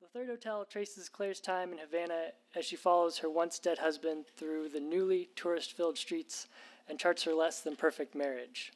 [0.00, 4.26] The third hotel traces Claire's time in Havana as she follows her once dead husband
[4.36, 6.46] through the newly tourist filled streets
[6.88, 8.72] and charts her less than perfect marriage.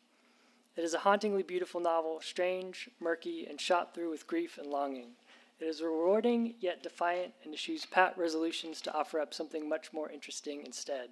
[0.76, 5.12] It is a hauntingly beautiful novel, strange, murky, and shot through with grief and longing.
[5.60, 10.10] It is rewarding yet defiant and eschews pat resolutions to offer up something much more
[10.10, 11.10] interesting instead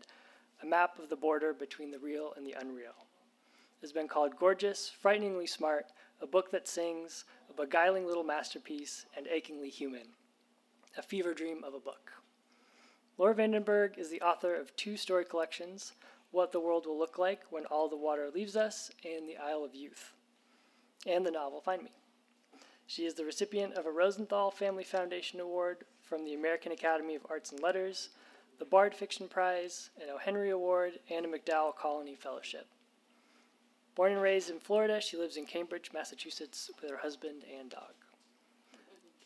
[0.62, 3.06] a map of the border between the real and the unreal.
[3.79, 5.87] It has been called gorgeous, frighteningly smart,
[6.20, 10.09] a book that sings, a beguiling little masterpiece, and achingly human.
[10.97, 12.12] A fever dream of a book.
[13.16, 15.92] Laura van den Berg is the author of two story collections
[16.30, 19.64] What the World Will Look Like When All the Water Leaves Us and The Isle
[19.64, 20.12] of Youth,
[21.06, 21.92] and the novel Find Me.
[22.86, 27.27] She is the recipient of a Rosenthal Family Foundation Award from the American Academy of
[27.30, 28.11] Arts and Letters,
[28.58, 30.19] the Bard Fiction Prize, an O.
[30.19, 32.67] Henry Award, and a MacDowell Colony Fellowship.
[33.94, 37.92] Born and raised in Florida, she lives in Cambridge, Massachusetts, with her husband and dog.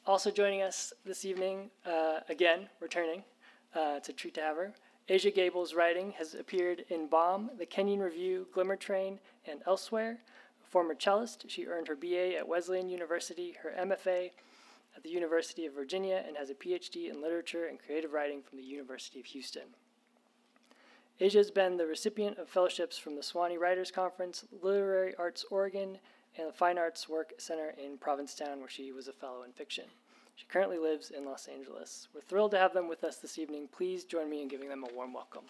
[0.07, 3.25] Also joining us this evening, uh, again, returning,
[3.75, 4.75] uh, it's a treat to have her.
[5.11, 10.21] Aja Gabel's writing has appeared in Bomb, The Kenyon Review, Glimmer Train, and elsewhere.
[10.63, 14.31] A former cellist, she earned her BA at Wesleyan University, her MFA
[14.97, 18.59] at the University of Virginia, and has a PhD in literature and creative writing from
[18.59, 19.75] the University of Houston.
[21.21, 25.99] Aja has been the recipient of fellowships from the Sewanee Writers Conference, Literary Arts Oregon,
[26.37, 29.85] and the Fine Arts Work Center in Provincetown, where she was a fellow in fiction.
[30.35, 32.09] She currently lives in Los Angeles.
[32.13, 33.69] We're thrilled to have them with us this evening.
[33.71, 35.45] Please join me in giving them a warm welcome.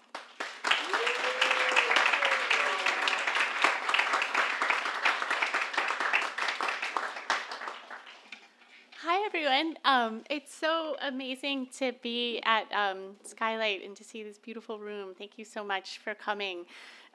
[9.00, 9.76] Hi, everyone.
[9.84, 15.12] Um, it's so amazing to be at um, Skylight and to see this beautiful room.
[15.18, 16.66] Thank you so much for coming.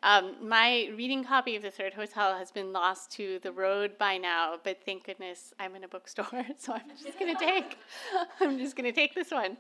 [0.04, 4.18] Um, my reading copy of The Third Hotel has been lost to the road by
[4.18, 7.78] now, but thank goodness I'm in a bookstore, so I'm just gonna take.
[8.42, 9.56] I'm just gonna take this one,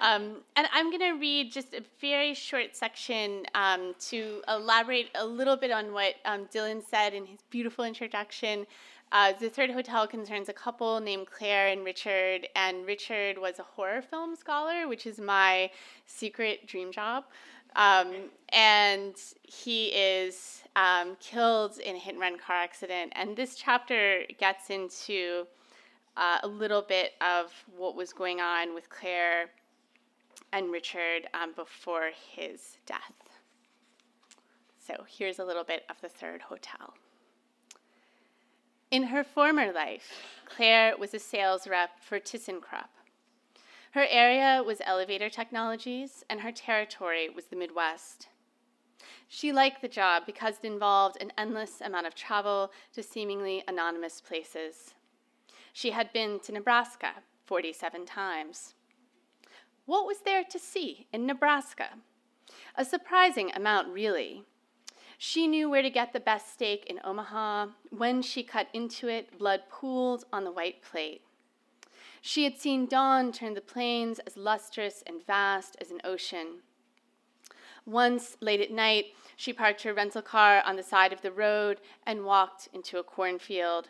[0.00, 5.56] um, and I'm gonna read just a very short section um, to elaborate a little
[5.56, 8.66] bit on what um, Dylan said in his beautiful introduction.
[9.12, 13.64] Uh, the third hotel concerns a couple named Claire and Richard, and Richard was a
[13.64, 15.70] horror film scholar, which is my
[16.06, 17.24] secret dream job.
[17.76, 23.12] Um, and he is um, killed in a hit and run car accident.
[23.16, 25.46] And this chapter gets into
[26.16, 29.50] uh, a little bit of what was going on with Claire
[30.52, 33.14] and Richard um, before his death.
[34.84, 36.94] So here's a little bit of the third hotel.
[38.90, 40.10] In her former life,
[40.44, 42.88] Claire was a sales rep for ThyssenKrupp.
[43.92, 48.26] Her area was elevator technologies, and her territory was the Midwest.
[49.28, 54.20] She liked the job because it involved an endless amount of travel to seemingly anonymous
[54.20, 54.94] places.
[55.72, 57.12] She had been to Nebraska
[57.46, 58.74] 47 times.
[59.86, 61.90] What was there to see in Nebraska?
[62.74, 64.46] A surprising amount, really.
[65.22, 67.66] She knew where to get the best steak in Omaha.
[67.90, 71.20] When she cut into it, blood pooled on the white plate.
[72.22, 76.62] She had seen dawn turn the plains as lustrous and vast as an ocean.
[77.84, 81.82] Once, late at night, she parked her rental car on the side of the road
[82.06, 83.88] and walked into a cornfield.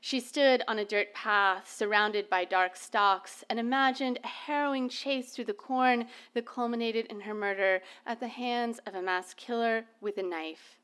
[0.00, 5.32] She stood on a dirt path surrounded by dark stalks and imagined a harrowing chase
[5.32, 9.86] through the corn that culminated in her murder at the hands of a mass killer
[10.00, 10.78] with a knife.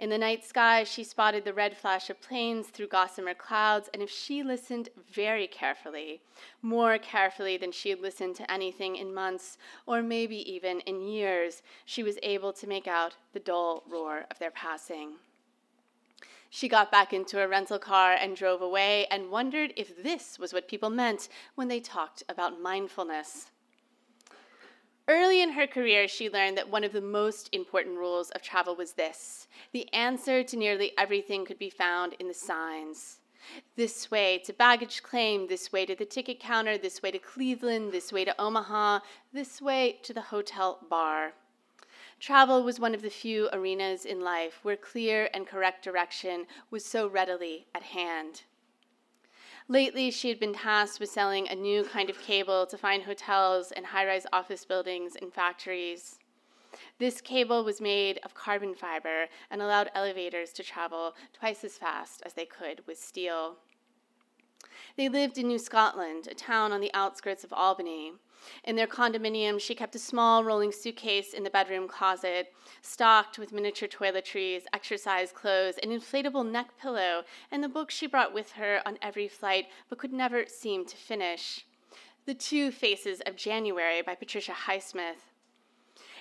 [0.00, 4.02] In the night sky, she spotted the red flash of planes through gossamer clouds, and
[4.02, 6.22] if she listened very carefully,
[6.62, 11.62] more carefully than she had listened to anything in months or maybe even in years,
[11.84, 15.16] she was able to make out the dull roar of their passing.
[16.52, 20.52] She got back into her rental car and drove away and wondered if this was
[20.52, 23.52] what people meant when they talked about mindfulness.
[25.06, 28.74] Early in her career, she learned that one of the most important rules of travel
[28.74, 33.18] was this the answer to nearly everything could be found in the signs.
[33.76, 37.92] This way to baggage claim, this way to the ticket counter, this way to Cleveland,
[37.92, 39.00] this way to Omaha,
[39.32, 41.32] this way to the hotel bar.
[42.20, 46.84] Travel was one of the few arenas in life where clear and correct direction was
[46.84, 48.42] so readily at hand.
[49.68, 53.72] Lately, she had been tasked with selling a new kind of cable to fine hotels
[53.72, 56.18] and high rise office buildings and factories.
[56.98, 62.22] This cable was made of carbon fiber and allowed elevators to travel twice as fast
[62.26, 63.56] as they could with steel.
[64.96, 68.12] They lived in New Scotland, a town on the outskirts of Albany.
[68.64, 72.52] In their condominium, she kept a small rolling suitcase in the bedroom closet,
[72.82, 78.34] stocked with miniature toiletries, exercise clothes, an inflatable neck pillow, and the book she brought
[78.34, 81.66] with her on every flight but could never seem to finish
[82.26, 85.29] The Two Faces of January by Patricia Highsmith.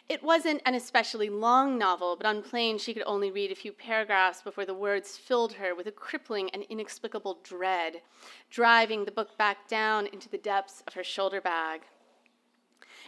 [0.10, 3.72] It wasn't an especially long novel, but on plane she could only read a few
[3.72, 8.02] paragraphs before the words filled her with a crippling and inexplicable dread,
[8.50, 11.82] driving the book back down into the depths of her shoulder bag.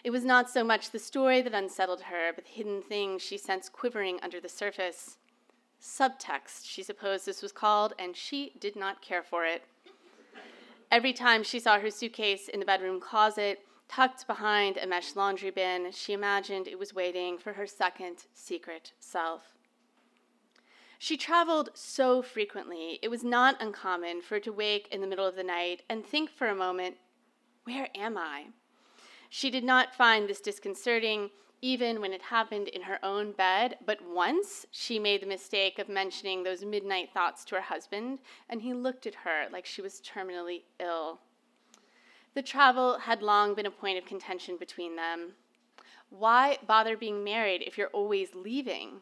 [0.04, 3.38] It was not so much the story that unsettled her, but the hidden things she
[3.38, 5.18] sensed quivering under the surface.
[5.82, 9.64] Subtext, she supposed this was called, and she did not care for it.
[10.92, 15.50] Every time she saw her suitcase in the bedroom closet, Tucked behind a mesh laundry
[15.50, 19.58] bin, she imagined it was waiting for her second secret self.
[20.98, 25.26] She traveled so frequently, it was not uncommon for her to wake in the middle
[25.26, 26.96] of the night and think for a moment,
[27.66, 28.46] Where am I?
[29.30, 31.30] She did not find this disconcerting,
[31.62, 35.90] even when it happened in her own bed, but once she made the mistake of
[35.90, 40.00] mentioning those midnight thoughts to her husband, and he looked at her like she was
[40.00, 41.20] terminally ill.
[42.34, 45.34] The travel had long been a point of contention between them.
[46.10, 49.02] Why bother being married if you're always leaving?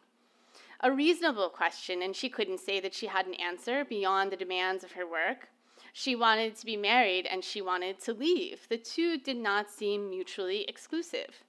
[0.80, 4.82] A reasonable question, and she couldn't say that she had an answer beyond the demands
[4.82, 5.48] of her work.
[5.92, 8.66] She wanted to be married and she wanted to leave.
[8.68, 11.44] The two did not seem mutually exclusive.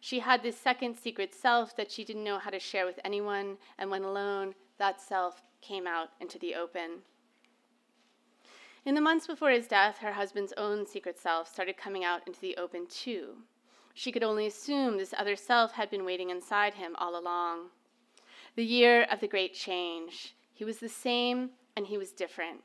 [0.00, 3.56] She had this second secret self that she didn't know how to share with anyone,
[3.78, 7.02] and when alone, that self came out into the open.
[8.84, 12.40] In the months before his death, her husband's own secret self started coming out into
[12.40, 13.36] the open too.
[13.94, 17.68] She could only assume this other self had been waiting inside him all along.
[18.56, 20.34] The year of the great change.
[20.52, 22.62] He was the same and he was different.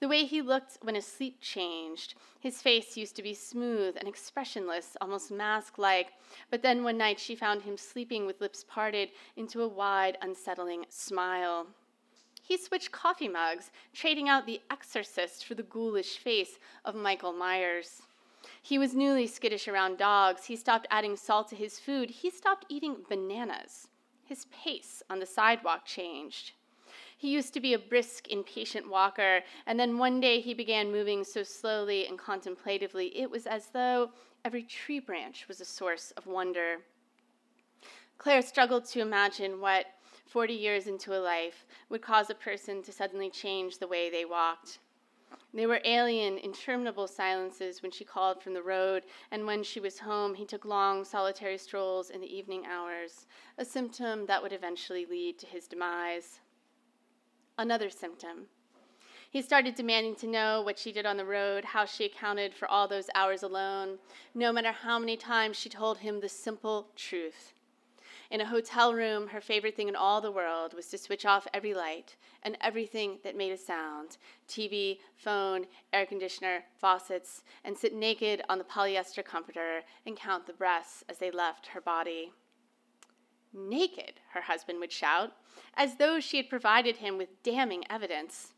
[0.00, 2.14] The way he looked when his sleep changed.
[2.40, 6.12] His face used to be smooth and expressionless, almost mask like,
[6.50, 10.86] but then one night she found him sleeping with lips parted into a wide, unsettling
[10.88, 11.66] smile.
[12.48, 18.00] He switched coffee mugs, trading out the exorcist for the ghoulish face of Michael Myers.
[18.62, 20.46] He was newly skittish around dogs.
[20.46, 22.08] He stopped adding salt to his food.
[22.08, 23.88] He stopped eating bananas.
[24.24, 26.52] His pace on the sidewalk changed.
[27.18, 31.24] He used to be a brisk, impatient walker, and then one day he began moving
[31.24, 34.10] so slowly and contemplatively it was as though
[34.46, 36.78] every tree branch was a source of wonder.
[38.16, 39.84] Claire struggled to imagine what
[40.28, 44.24] 40 years into a life would cause a person to suddenly change the way they
[44.24, 44.78] walked.
[45.54, 49.98] They were alien, interminable silences when she called from the road, and when she was
[49.98, 53.26] home, he took long, solitary strolls in the evening hours,
[53.56, 56.40] a symptom that would eventually lead to his demise.
[57.56, 58.46] Another symptom.
[59.30, 62.68] He started demanding to know what she did on the road, how she accounted for
[62.68, 63.98] all those hours alone,
[64.34, 67.52] no matter how many times she told him the simple truth
[68.30, 71.46] in a hotel room, her favorite thing in all the world was to switch off
[71.54, 77.94] every light and everything that made a sound TV, phone, air conditioner, faucets and sit
[77.94, 82.32] naked on the polyester comforter and count the breaths as they left her body.
[83.54, 85.32] Naked, her husband would shout,
[85.74, 88.52] as though she had provided him with damning evidence.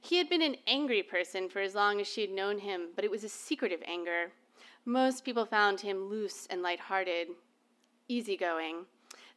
[0.00, 3.04] He had been an angry person for as long as she had known him, but
[3.04, 4.32] it was a secretive anger.
[4.84, 7.28] Most people found him loose and light-hearted,
[8.08, 8.86] easygoing.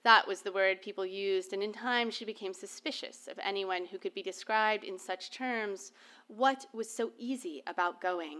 [0.04, 3.98] That was the word people used, and in time she became suspicious of anyone who
[3.98, 5.92] could be described in such terms.
[6.27, 8.39] What was so easy about going?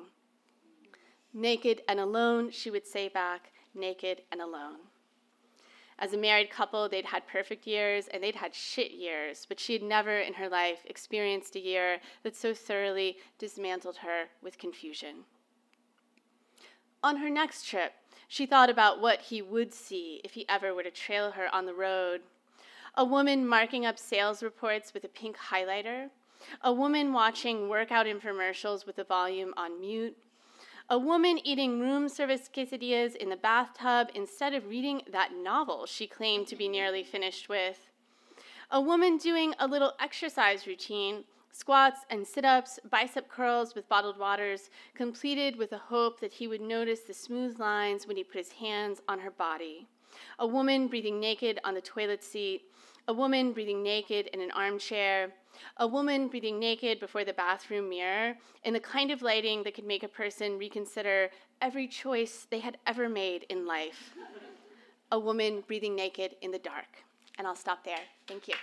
[1.34, 4.78] Naked and alone, she would say back, naked and alone.
[6.00, 9.74] As a married couple, they'd had perfect years and they'd had shit years, but she
[9.74, 15.24] had never in her life experienced a year that so thoroughly dismantled her with confusion.
[17.04, 17.94] On her next trip,
[18.28, 21.66] she thought about what he would see if he ever were to trail her on
[21.66, 22.22] the road.
[22.96, 26.10] A woman marking up sales reports with a pink highlighter.
[26.62, 30.18] A woman watching workout infomercials with the volume on mute.
[30.90, 36.08] A woman eating room service quesadillas in the bathtub instead of reading that novel she
[36.08, 37.88] claimed to be nearly finished with.
[38.72, 41.26] A woman doing a little exercise routine
[41.58, 46.48] squats and sit ups, bicep curls with bottled waters, completed with the hope that he
[46.48, 49.88] would notice the smooth lines when he put his hands on her body.
[50.38, 52.62] A woman breathing naked on the toilet seat,
[53.08, 55.34] a woman breathing naked in an armchair,
[55.78, 59.88] a woman breathing naked before the bathroom mirror, in the kind of lighting that could
[59.88, 61.30] make a person reconsider
[61.62, 64.14] every choice they had ever made in life.
[65.12, 67.04] A woman breathing naked in the dark.
[67.40, 68.06] And I'll stop there.
[68.28, 68.54] Thank you.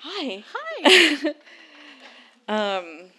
[0.00, 0.44] Hi.
[0.54, 1.34] Hi.
[2.48, 3.10] Um,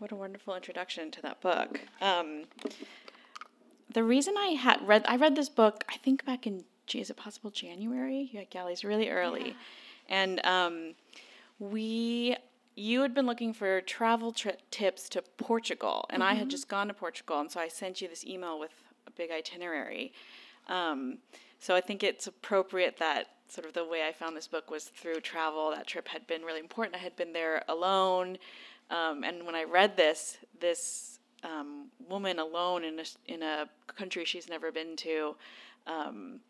[0.00, 1.80] what a wonderful introduction to that book.
[2.00, 2.46] Um,
[3.92, 7.16] the reason I had read I read this book I think back in is it
[7.16, 8.28] possible January?
[8.32, 9.54] Yeah, Galli's really early,
[10.08, 10.94] and um,
[11.60, 12.36] we
[12.74, 16.88] you had been looking for travel tri- tips to Portugal, and I had just gone
[16.88, 18.72] to Portugal, and so I sent you this email with
[19.06, 20.12] a big itinerary.
[20.68, 21.18] Um,
[21.58, 24.84] so I think it's appropriate that sort of the way I found this book was
[24.84, 25.70] through travel.
[25.70, 26.96] That trip had been really important.
[26.96, 28.38] I had been there alone,
[28.90, 34.24] um, and when I read this, this um, woman alone in a in a country
[34.24, 35.36] she's never been to.
[35.86, 36.40] Um,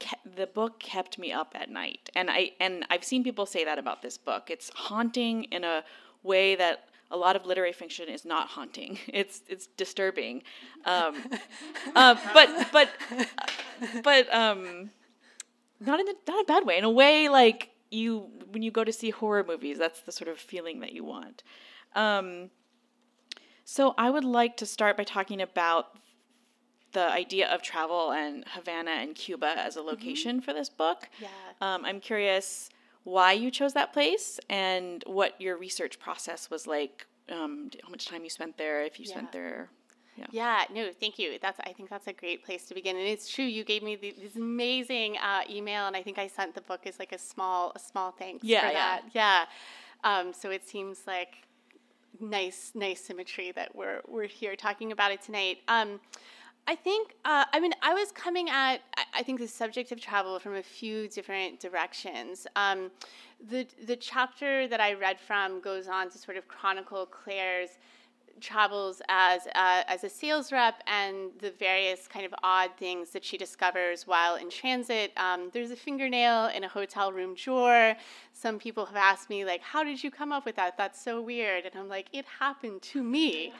[0.00, 3.64] ke- the book kept me up at night, and I and I've seen people say
[3.64, 4.50] that about this book.
[4.50, 5.84] It's haunting in a
[6.22, 8.98] way that a lot of literary fiction is not haunting.
[9.08, 10.42] It's it's disturbing,
[10.84, 11.16] um,
[11.94, 12.88] uh, but but
[14.02, 14.90] but um,
[15.80, 16.78] not in a not a bad way.
[16.78, 20.28] In a way, like you when you go to see horror movies, that's the sort
[20.28, 21.42] of feeling that you want.
[21.94, 22.50] Um,
[23.64, 25.98] so I would like to start by talking about
[26.92, 31.08] the idea of travel and Havana and Cuba as a location for this book.
[31.20, 31.28] Yeah.
[31.60, 32.70] Um, I'm curious
[33.14, 37.06] why you chose that place and what your research process was like.
[37.30, 39.40] Um, how much time you spent there, if you spent Yeah.
[39.40, 39.70] there.
[40.30, 41.38] Yeah, no, thank you.
[41.40, 42.96] That's I think that's a great place to begin.
[42.96, 46.26] And it's true, you gave me the, this amazing uh, email, and I think I
[46.26, 48.72] sent the book as like a small a small thanks Yeah, for yeah.
[48.72, 49.02] that.
[49.20, 49.44] Yeah.
[50.10, 51.32] Um, so it seems like
[52.20, 55.58] nice nice symmetry that we're we're here talking about it tonight.
[55.68, 56.00] Um,
[56.68, 58.82] I think uh, I mean I was coming at
[59.14, 62.46] I- think the subject of travel from a few different directions.
[62.56, 62.90] Um,
[63.50, 67.70] the the chapter that I read from goes on to sort of chronicle Claire's
[68.40, 73.24] travels as uh, as a sales rep and the various kind of odd things that
[73.24, 75.12] she discovers while in transit.
[75.16, 77.96] Um, there's a fingernail in a hotel room drawer.
[78.34, 80.76] Some people have asked me like, "How did you come up with that?
[80.76, 83.54] That's so weird." And I'm like, "It happened to me."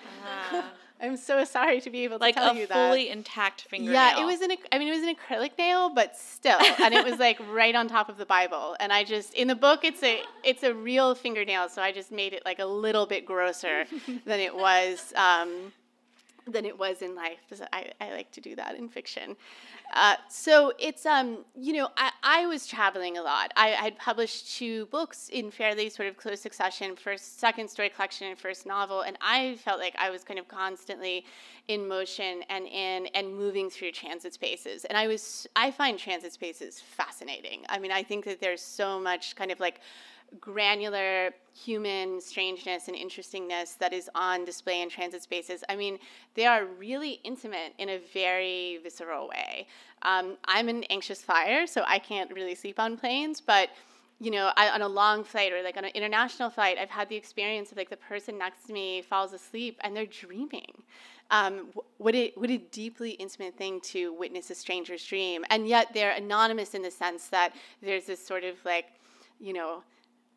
[1.00, 2.74] I'm so sorry to be able to like tell you that.
[2.74, 3.94] Like a fully intact fingernail.
[3.94, 4.52] Yeah, it was an.
[4.72, 7.88] I mean, it was an acrylic nail, but still, and it was like right on
[7.88, 8.76] top of the Bible.
[8.80, 12.10] And I just in the book, it's a it's a real fingernail, so I just
[12.10, 13.84] made it like a little bit grosser
[14.24, 15.72] than it was um,
[16.50, 17.38] than it was in life.
[17.72, 19.36] I I like to do that in fiction.
[19.94, 23.52] Uh, so it's um you know I, I was traveling a lot.
[23.56, 28.26] I had published two books in fairly sort of close succession, first second story collection
[28.28, 31.24] and first novel, and I felt like I was kind of constantly
[31.68, 34.84] in motion and in and moving through transit spaces.
[34.84, 37.64] And I was I find transit spaces fascinating.
[37.68, 39.80] I mean I think that there's so much kind of like
[40.40, 45.64] granular human strangeness and interestingness that is on display in transit spaces.
[45.68, 45.98] I mean,
[46.34, 49.66] they are really intimate in a very visceral way.
[50.02, 53.70] Um, I'm an anxious flyer, so I can't really sleep on planes, but
[54.20, 57.08] you know, I, on a long flight or like on an international flight, I've had
[57.08, 60.82] the experience of like the person next to me falls asleep and they're dreaming.
[61.30, 61.68] Um,
[61.98, 66.12] what a what a deeply intimate thing to witness a stranger's dream, and yet they're
[66.12, 68.86] anonymous in the sense that there's this sort of like,
[69.38, 69.82] you know,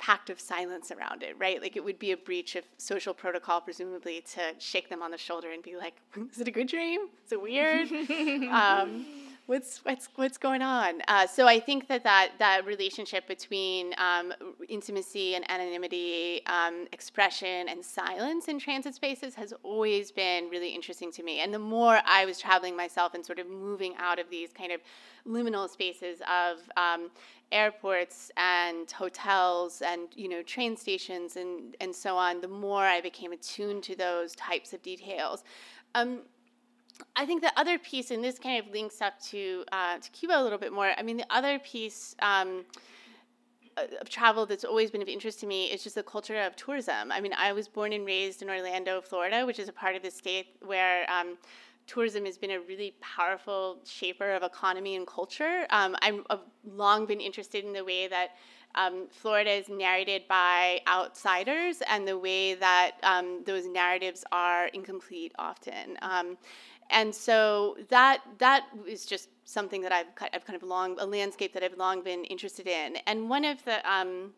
[0.01, 1.62] pact of silence around it, right?
[1.62, 5.17] Like it would be a breach of social protocol, presumably, to shake them on the
[5.17, 5.93] shoulder and be like,
[6.31, 7.01] "Is it a good dream?
[7.25, 7.88] Is it weird?
[8.51, 9.05] um,
[9.51, 14.34] what's what's what's going on?" Uh, so I think that that that relationship between um,
[14.70, 21.12] intimacy and anonymity, um, expression and silence in transit spaces has always been really interesting
[21.12, 21.41] to me.
[21.41, 24.72] And the more I was traveling myself and sort of moving out of these kind
[24.72, 24.79] of
[25.27, 27.12] liminal spaces of um,
[27.51, 33.01] airports and hotels and you know train stations and and so on the more i
[33.01, 35.43] became attuned to those types of details
[35.96, 36.22] um,
[37.15, 40.39] I think the other piece, and this kind of links up to uh, to Cuba
[40.39, 40.91] a little bit more.
[40.98, 42.65] I mean, the other piece um,
[44.00, 47.12] of travel that's always been of interest to me is just the culture of tourism.
[47.12, 50.03] I mean, I was born and raised in Orlando, Florida, which is a part of
[50.03, 51.38] the state where um,
[51.88, 55.65] tourism has been a really powerful shaper of economy and culture.
[55.70, 58.31] Um, I'm, I've long been interested in the way that
[58.75, 65.34] um, Florida is narrated by outsiders and the way that um, those narratives are incomplete
[65.38, 65.98] often.
[66.01, 66.38] Um,
[66.91, 71.53] and so that that is just something that I've, I've kind of long a landscape
[71.53, 72.98] that I've long been interested in.
[73.07, 74.33] And one of the um,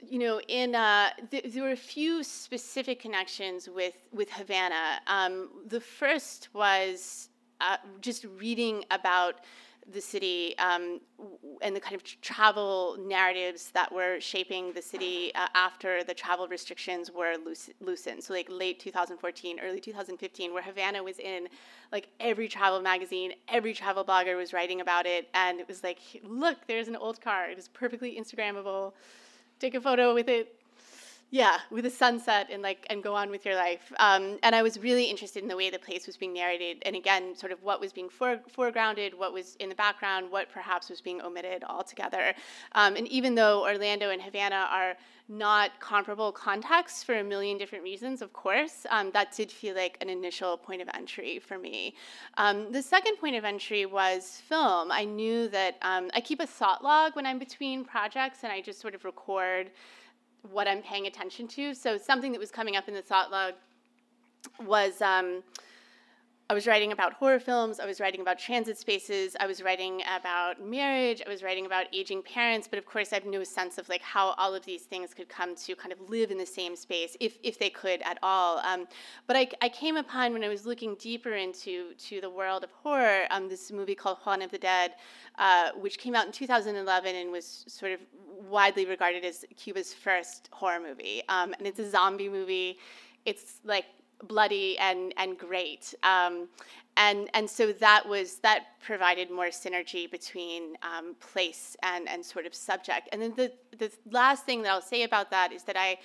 [0.00, 5.00] you know, in uh, th- there were a few specific connections with with Havana.
[5.06, 7.28] Um, the first was
[7.60, 9.36] uh, just reading about
[9.90, 11.00] the city um,
[11.60, 16.46] and the kind of travel narratives that were shaping the city uh, after the travel
[16.46, 17.36] restrictions were
[17.80, 18.22] loosened.
[18.22, 21.48] So like late 2014, early 2015, where Havana was in
[21.90, 25.98] like every travel magazine, every travel blogger was writing about it, and it was like,
[26.24, 27.50] look, there's an old car.
[27.50, 28.92] It is perfectly Instagrammable.
[29.58, 30.61] Take a photo with it,
[31.32, 33.90] yeah, with a sunset and like and go on with your life.
[33.98, 36.94] Um, and I was really interested in the way the place was being narrated, and
[36.94, 40.90] again, sort of what was being fore- foregrounded, what was in the background, what perhaps
[40.90, 42.34] was being omitted altogether.
[42.72, 44.94] Um, and even though Orlando and Havana are
[45.26, 49.96] not comparable contexts for a million different reasons, of course, um, that did feel like
[50.02, 51.94] an initial point of entry for me.
[52.36, 54.92] Um, the second point of entry was film.
[54.92, 58.60] I knew that um, I keep a thought log when I'm between projects, and I
[58.60, 59.70] just sort of record
[60.50, 61.74] what I'm paying attention to.
[61.74, 63.54] So something that was coming up in the thought log
[64.66, 65.42] was um,
[66.50, 70.02] I was writing about horror films, I was writing about transit spaces, I was writing
[70.18, 73.78] about marriage, I was writing about aging parents, but of course I have no sense
[73.78, 76.44] of like how all of these things could come to kind of live in the
[76.44, 78.58] same space, if, if they could at all.
[78.58, 78.86] Um,
[79.26, 82.70] but I, I came upon when I was looking deeper into to the world of
[82.72, 84.92] horror, um, this movie called Juan of the Dead,
[85.38, 88.00] uh, which came out in 2011 and was sort of
[88.48, 91.22] widely regarded as Cuba's first horror movie.
[91.28, 92.78] Um, and it's a zombie movie.
[93.24, 93.86] It's like
[94.28, 95.94] bloody and and great.
[96.02, 96.48] Um,
[96.96, 102.46] and and so that was that provided more synergy between um, place and and sort
[102.46, 103.08] of subject.
[103.12, 105.98] And then the the last thing that I'll say about that is that I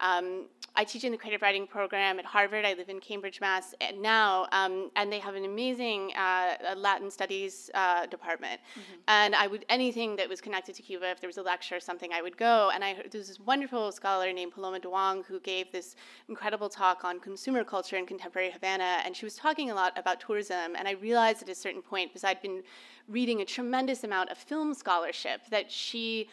[0.00, 2.64] um, I teach in the creative writing program at Harvard.
[2.64, 3.74] I live in Cambridge, Mass.
[3.80, 8.60] And now, um, and they have an amazing uh, Latin studies uh, department.
[8.60, 9.00] Mm-hmm.
[9.08, 11.80] And I would anything that was connected to Cuba, if there was a lecture or
[11.80, 12.70] something, I would go.
[12.72, 15.96] And I there was this wonderful scholar named Paloma Duong who gave this
[16.28, 20.20] incredible talk on consumer culture in contemporary Havana, and she was talking a lot about
[20.20, 20.76] tourism.
[20.76, 22.62] And I realized at a certain point, because I'd been
[23.08, 26.28] reading a tremendous amount of film scholarship, that she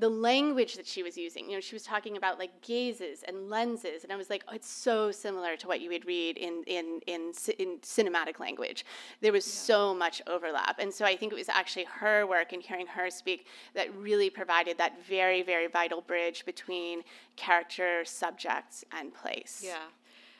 [0.00, 1.48] the language that she was using.
[1.48, 4.54] You know, she was talking about like gazes and lenses, and I was like, oh,
[4.54, 8.84] it's so similar to what you would read in in in, in cinematic language.
[9.20, 9.52] There was yeah.
[9.52, 13.10] so much overlap, and so I think it was actually her work and hearing her
[13.10, 17.02] speak that really provided that very very vital bridge between
[17.36, 19.62] character, subjects, and place.
[19.64, 19.88] Yeah,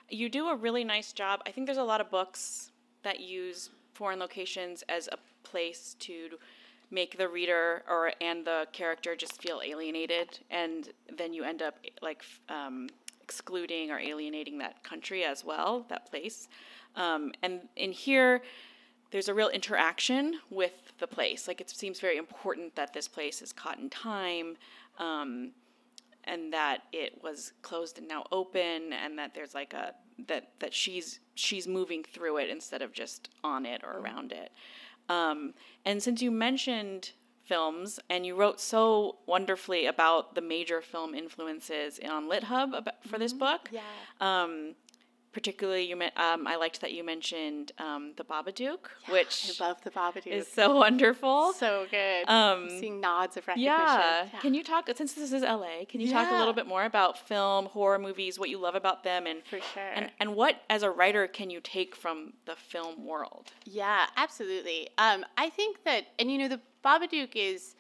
[0.09, 1.43] you do a really nice job.
[1.47, 6.39] I think there's a lot of books that use foreign locations as a place to
[6.91, 11.79] make the reader or and the character just feel alienated, and then you end up
[12.03, 12.89] like um,
[13.23, 16.49] excluding or alienating that country as well, that place.
[16.97, 18.43] Um, and in here,
[19.11, 21.47] there's a real interaction with the place.
[21.47, 24.57] Like it seems very important that this place is caught in time.
[24.99, 25.53] Um,
[26.25, 29.95] and that it was closed and now open and that there's like a
[30.29, 34.53] that that she's she's moving through it instead of just on it or around it
[35.11, 37.11] um, and since you mentioned
[37.45, 43.33] films and you wrote so wonderfully about the major film influences on LitHub for this
[43.33, 43.41] mm-hmm.
[43.41, 43.81] book, yeah.
[44.21, 44.77] Um,
[45.33, 49.83] particularly you um, I liked that you mentioned um, the Babadook, yeah, which I love
[49.83, 50.27] the Babadook.
[50.27, 52.29] Is so wonderful, so good.
[52.29, 53.73] Um, seeing nods of recognition.
[53.73, 54.27] Yeah.
[54.33, 54.41] yeah.
[54.41, 55.85] Can you talk since this is LA?
[55.89, 56.25] Can you yeah.
[56.25, 59.45] talk a little bit more about film, horror movies, what you love about them, and
[59.45, 63.53] for sure, and and what as a writer can you take from the film world?
[63.65, 64.89] Yeah, absolutely.
[64.99, 67.75] Um, I think that, and you know, the Babadook is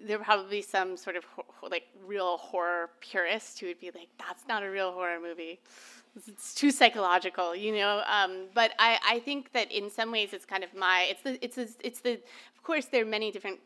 [0.00, 1.24] there probably some sort of
[1.70, 5.60] like real horror purist who would be like, "That's not a real horror movie."
[6.26, 8.02] It's too psychological, you know.
[8.06, 11.44] Um, but I, I think that in some ways it's kind of my it's the
[11.44, 13.60] it's the, it's the of course there are many different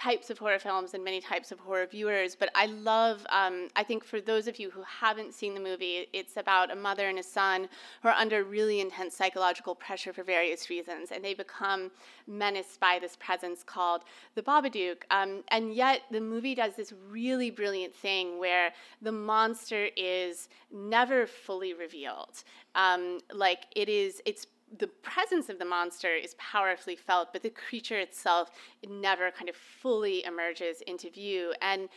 [0.00, 2.34] types of horror films and many types of horror viewers.
[2.34, 6.06] But I love, um, I think for those of you who haven't seen the movie,
[6.12, 7.68] it's about a mother and a son
[8.02, 11.90] who are under really intense psychological pressure for various reasons, and they become
[12.26, 15.02] menaced by this presence called the Babadook.
[15.10, 21.26] Um, and yet the movie does this really brilliant thing where the monster is never
[21.26, 22.42] fully revealed.
[22.74, 24.46] Um, like it is, it's
[24.78, 28.50] the presence of the monster is powerfully felt, but the creature itself
[28.82, 31.52] it never kind of fully emerges into view.
[31.60, 31.88] And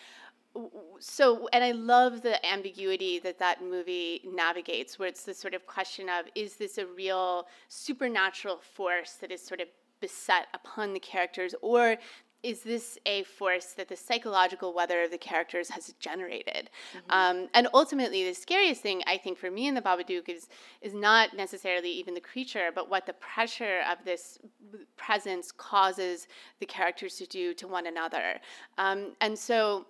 [0.99, 5.65] so, and I love the ambiguity that that movie navigates, where it's the sort of
[5.65, 9.67] question of is this a real supernatural force that is sort of
[9.99, 11.95] beset upon the characters, or
[12.43, 16.69] is this a force that the psychological weather of the characters has generated?
[16.95, 17.11] Mm-hmm.
[17.11, 20.49] Um, and ultimately, the scariest thing I think for me in the Babadook is
[20.81, 24.37] is not necessarily even the creature, but what the pressure of this
[24.97, 26.27] presence causes
[26.59, 28.39] the characters to do to one another.
[28.77, 29.87] Um, and so,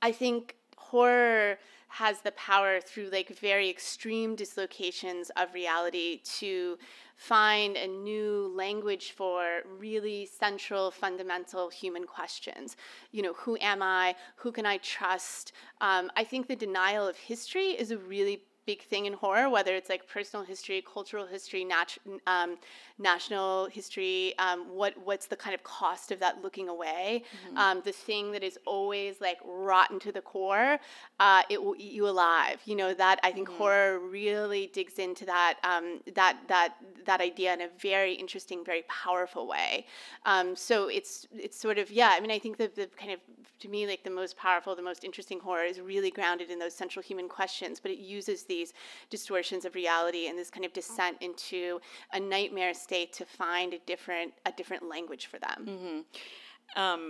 [0.00, 1.58] I think horror
[1.88, 6.76] has the power through like very extreme dislocations of reality to
[7.16, 12.76] find a new language for really central fundamental human questions.
[13.10, 14.14] You know who am i?
[14.36, 15.52] Who can i trust?
[15.80, 19.74] Um, i think the denial of history is a really big thing in horror, whether
[19.74, 22.58] it's like personal history, cultural history, nat- um,
[22.98, 24.34] national history.
[24.38, 27.22] Um, what what's the kind of cost of that looking away?
[27.46, 27.56] Mm-hmm.
[27.56, 30.78] Um, the thing that is always like rotten to the core,
[31.20, 32.60] uh, it will eat you alive.
[32.64, 33.58] You know that I think mm-hmm.
[33.58, 36.74] horror really digs into that um, that that
[37.06, 39.86] that idea in a very interesting, very powerful way.
[40.24, 42.10] Um, so it's it's sort of yeah.
[42.12, 43.20] I mean, I think that the kind of
[43.60, 46.74] to me like the most powerful, the most interesting horror is really grounded in those
[46.74, 48.72] central human questions, but it uses the these
[49.10, 51.80] distortions of reality and this kind of descent into
[52.12, 55.58] a nightmare state to find a different a different language for them.
[55.72, 56.82] Mm-hmm.
[56.82, 57.02] Um,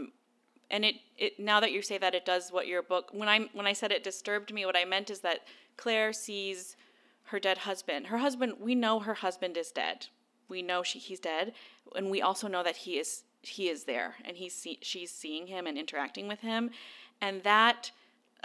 [0.70, 3.38] and it, it now that you say that it does what your book when I
[3.52, 5.40] when I said it disturbed me, what I meant is that
[5.76, 6.76] Claire sees
[7.30, 8.06] her dead husband.
[8.06, 10.06] Her husband, we know her husband is dead.
[10.48, 11.52] We know she he's dead,
[11.94, 15.46] and we also know that he is he is there, and he's see, she's seeing
[15.46, 16.70] him and interacting with him,
[17.20, 17.90] and that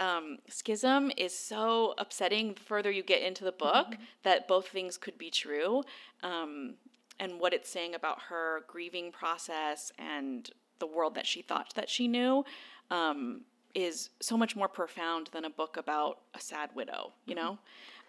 [0.00, 4.02] um, schism is so upsetting the further you get into the book mm-hmm.
[4.22, 5.82] that both things could be true.
[6.22, 6.74] Um,
[7.20, 11.88] and what it's saying about her grieving process and the world that she thought that
[11.88, 12.44] she knew
[12.90, 13.42] um,
[13.74, 17.58] is so much more profound than a book about a sad widow, you know?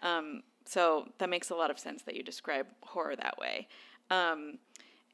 [0.02, 0.06] Mm-hmm.
[0.06, 3.68] Um, so that makes a lot of sense that you describe horror that way.
[4.10, 4.58] Um,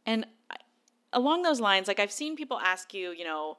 [0.07, 0.27] and
[1.13, 3.59] along those lines, like I've seen people ask you, you know,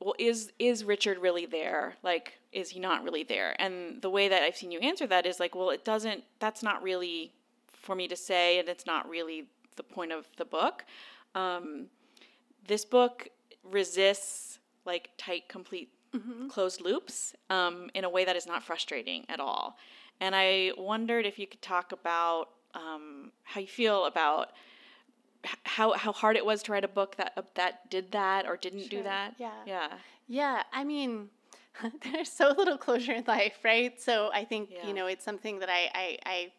[0.00, 1.94] well, is is Richard really there?
[2.02, 3.54] Like, is he not really there?
[3.60, 6.24] And the way that I've seen you answer that is like, well, it doesn't.
[6.38, 7.32] That's not really
[7.72, 10.84] for me to say, and it's not really the point of the book.
[11.34, 11.86] Um,
[12.66, 13.28] this book
[13.64, 16.48] resists like tight, complete, mm-hmm.
[16.48, 19.76] closed loops um, in a way that is not frustrating at all.
[20.20, 24.50] And I wondered if you could talk about um, how you feel about
[25.64, 28.80] how how hard it was to write a book that that did that or didn't
[28.80, 28.98] sure.
[28.98, 29.34] do that.
[29.38, 29.52] Yeah.
[29.66, 29.88] Yeah.
[30.28, 30.62] Yeah.
[30.72, 31.30] I mean,
[32.12, 34.00] there's so little closure in life, right?
[34.00, 34.86] So I think yeah.
[34.86, 36.18] you know it's something that I I.
[36.26, 36.52] I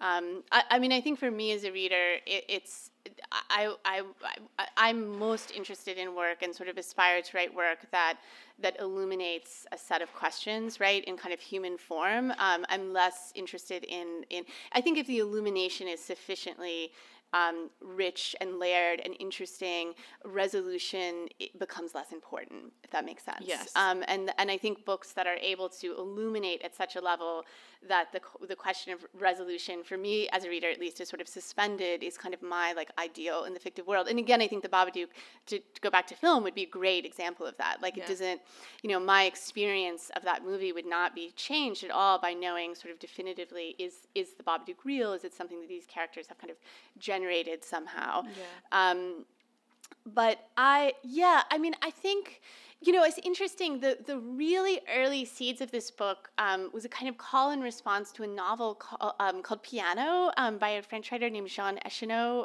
[0.00, 2.90] um, I, I, mean, I think for me as a reader, it, it's
[3.50, 4.02] I, I,
[4.76, 8.18] I, am most interested in work and sort of aspire to write work that
[8.60, 12.30] that illuminates a set of questions, right, in kind of human form.
[12.38, 14.44] Um, I'm less interested in in.
[14.72, 16.92] I think if the illumination is sufficiently
[17.32, 23.42] um, rich and layered and interesting, resolution becomes less important, if that makes sense.
[23.42, 23.70] Yes.
[23.76, 27.44] Um, and, and I think books that are able to illuminate at such a level
[27.86, 31.20] that the, the question of resolution, for me as a reader at least, is sort
[31.20, 34.08] of suspended, is kind of my like ideal in the fictive world.
[34.08, 35.08] And again, I think The Babadook,
[35.46, 37.80] to, to go back to film, would be a great example of that.
[37.80, 38.04] Like, yeah.
[38.04, 38.40] it doesn't,
[38.82, 42.74] you know, my experience of that movie would not be changed at all by knowing
[42.74, 45.12] sort of definitively is, is The Babadook real?
[45.12, 46.56] Is it something that these characters have kind of
[46.98, 47.17] generated
[47.64, 48.22] somehow?
[48.22, 48.90] Yeah.
[48.90, 49.24] Um,
[50.06, 52.40] but I, yeah, I mean, I think
[52.80, 53.80] you know, it's interesting.
[53.80, 57.62] The the really early seeds of this book um, was a kind of call and
[57.62, 61.80] response to a novel call, um, called Piano um, by a French writer named Jean
[61.84, 62.44] Echenoz.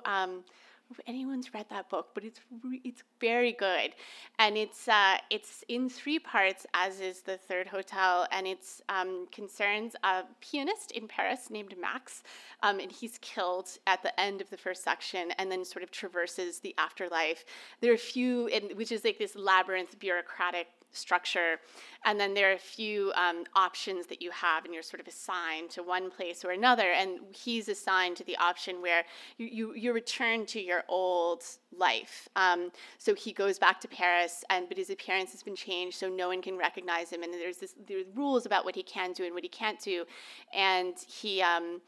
[0.92, 3.96] If anyone's read that book, but it's re- it's very good,
[4.38, 9.26] and it's uh, it's in three parts, as is the third hotel, and it's um,
[9.32, 12.22] concerns a pianist in Paris named Max,
[12.62, 15.90] um, and he's killed at the end of the first section, and then sort of
[15.90, 17.44] traverses the afterlife.
[17.82, 21.60] There are a few, which is like this labyrinth bureaucratic structure.
[22.06, 25.08] And then there are a few um, options that you have, and you're sort of
[25.08, 26.92] assigned to one place or another.
[26.92, 29.04] And he's assigned to the option where
[29.38, 31.44] you, you, you return to your old
[31.78, 32.30] life.
[32.36, 36.10] Um, so he goes back to Paris, and but his appearance has been changed, so
[36.10, 37.24] no one can recognize him.
[37.24, 40.06] And there's this there's rules about what he can do and what he can't do.
[40.54, 41.42] And he.
[41.42, 41.82] Um,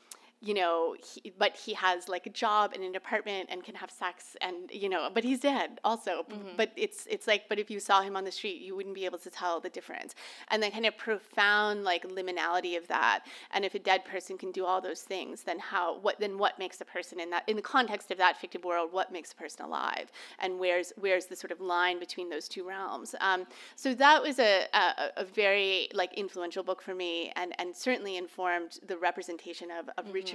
[0.45, 3.89] you know, he, but he has like a job and an apartment and can have
[3.89, 6.23] sex and you know, but he's dead also.
[6.29, 6.49] Mm-hmm.
[6.55, 9.05] But it's it's like, but if you saw him on the street, you wouldn't be
[9.05, 10.13] able to tell the difference.
[10.49, 13.21] And the kind of profound like liminality of that.
[13.51, 15.97] And if a dead person can do all those things, then how?
[15.99, 16.37] What then?
[16.37, 18.93] What makes a person in that in the context of that fictive world?
[18.93, 20.11] What makes a person alive?
[20.37, 23.15] And where's where's the sort of line between those two realms?
[23.19, 27.75] Um, so that was a, a, a very like influential book for me, and and
[27.75, 30.13] certainly informed the representation of of mm-hmm.
[30.13, 30.34] Richard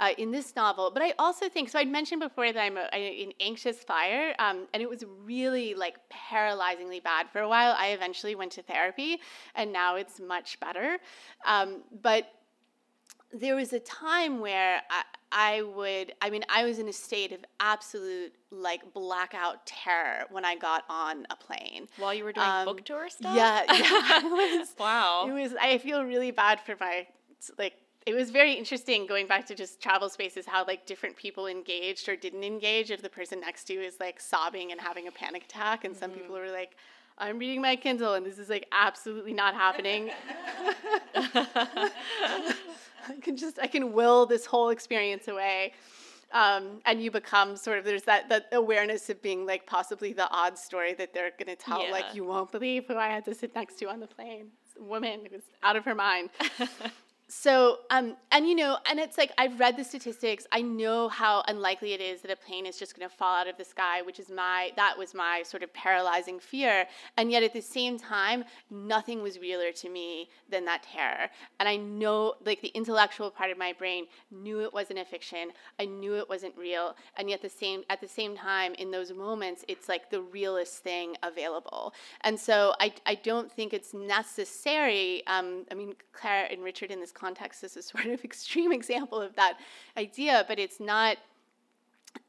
[0.00, 0.90] uh, in this novel.
[0.92, 1.78] But I also think so.
[1.78, 5.96] I'd mentioned before that I'm a, an anxious fire, um, and it was really like
[6.10, 7.74] paralyzingly bad for a while.
[7.78, 9.20] I eventually went to therapy,
[9.54, 10.98] and now it's much better.
[11.46, 12.28] Um, but
[13.32, 17.32] there was a time where I, I would, I mean, I was in a state
[17.32, 21.88] of absolute like blackout terror when I got on a plane.
[21.96, 23.34] While you were doing Um, book tour stuff?
[23.34, 24.18] Yeah, yeah.
[24.20, 24.24] It
[24.60, 25.26] was, Wow.
[25.28, 27.08] it was, I feel really bad for my,
[27.58, 27.74] like,
[28.06, 32.08] it was very interesting going back to just travel spaces, how like different people engaged
[32.08, 32.90] or didn't engage.
[32.90, 35.96] If the person next to you is like sobbing and having a panic attack, and
[35.96, 36.76] some people were like,
[37.16, 40.10] I'm reading my Kindle and this is like absolutely not happening.
[41.14, 41.90] I
[43.20, 45.72] can just I can will this whole experience away.
[46.32, 50.28] Um, and you become sort of there's that that awareness of being like possibly the
[50.30, 51.92] odd story that they're gonna tell Yeah.
[51.92, 54.48] like you won't believe who I had to sit next to on the plane.
[54.76, 56.30] Woman who was out of her mind.
[57.36, 60.46] So, um, and you know, and it's like I've read the statistics.
[60.52, 63.48] I know how unlikely it is that a plane is just going to fall out
[63.48, 66.86] of the sky, which is my that was my sort of paralyzing fear.
[67.16, 71.28] And yet, at the same time, nothing was realer to me than that terror.
[71.58, 75.50] And I know, like the intellectual part of my brain knew it wasn't a fiction.
[75.80, 76.94] I knew it wasn't real.
[77.16, 80.84] And yet, the same at the same time, in those moments, it's like the realest
[80.84, 81.94] thing available.
[82.20, 85.26] And so, I I don't think it's necessary.
[85.26, 89.20] Um, I mean, Claire and Richard in this context is a sort of extreme example
[89.20, 89.54] of that
[89.96, 91.16] idea, but it's not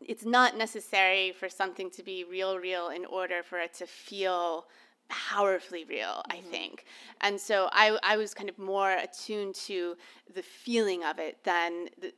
[0.02, 4.66] it's not necessary for something to be real real in order for it to feel
[5.08, 6.86] powerfully real i think
[7.22, 9.96] and so I, I was kind of more attuned to
[10.34, 12.14] the feeling of it than the-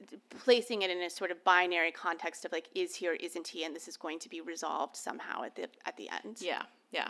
[0.45, 3.65] placing it in a sort of binary context of like is he or isn't he
[3.65, 7.09] and this is going to be resolved somehow at the at the end Yeah, yeah.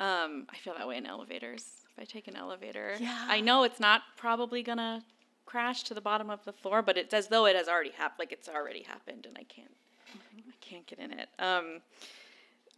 [0.00, 1.79] Um, I feel that way in elevators.
[1.92, 3.26] If I take an elevator, Yeah.
[3.28, 5.04] I know it's not probably gonna
[5.46, 8.18] crash to the bottom of the floor, but it's as though it has already happened.
[8.18, 9.74] Like it's already happened, and I can't,
[10.14, 11.28] I can't get in it.
[11.38, 11.80] Um,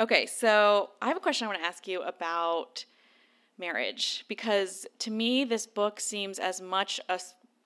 [0.00, 2.84] okay, so I have a question I want to ask you about
[3.58, 6.98] marriage because to me this book seems as much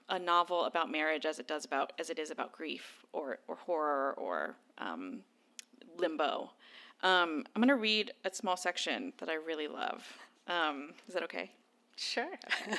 [0.08, 3.56] a novel about marriage as it does about as it is about grief or or
[3.56, 5.20] horror or um,
[5.98, 6.50] limbo.
[7.02, 10.02] Um, I'm going to read a small section that I really love.
[10.46, 11.50] Um, is that okay?
[11.96, 12.28] sure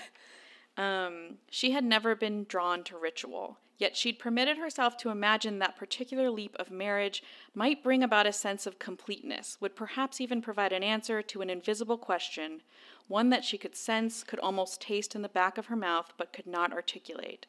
[0.78, 5.76] Um, she had never been drawn to ritual, yet she'd permitted herself to imagine that
[5.76, 7.24] particular leap of marriage
[7.56, 11.50] might bring about a sense of completeness, would perhaps even provide an answer to an
[11.50, 12.62] invisible question,
[13.08, 16.32] one that she could sense, could almost taste in the back of her mouth, but
[16.32, 17.48] could not articulate.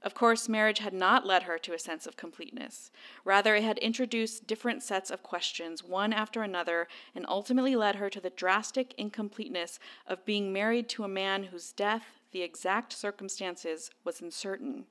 [0.00, 2.92] Of course, marriage had not led her to a sense of completeness.
[3.24, 8.08] Rather, it had introduced different sets of questions, one after another, and ultimately led her
[8.10, 13.90] to the drastic incompleteness of being married to a man whose death, the exact circumstances,
[14.04, 14.86] was uncertain.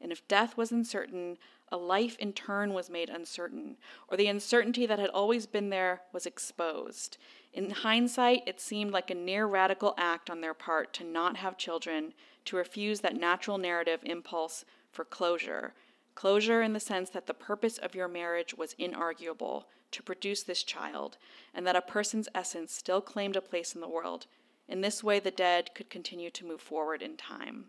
[0.00, 1.36] And if death was uncertain,
[1.70, 3.76] a life in turn was made uncertain,
[4.08, 7.18] or the uncertainty that had always been there was exposed.
[7.52, 11.58] In hindsight, it seemed like a near radical act on their part to not have
[11.58, 12.14] children,
[12.46, 15.74] to refuse that natural narrative impulse for closure.
[16.14, 20.62] Closure in the sense that the purpose of your marriage was inarguable to produce this
[20.62, 21.18] child,
[21.54, 24.26] and that a person's essence still claimed a place in the world.
[24.68, 27.66] In this way, the dead could continue to move forward in time.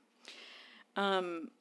[0.96, 1.52] Um,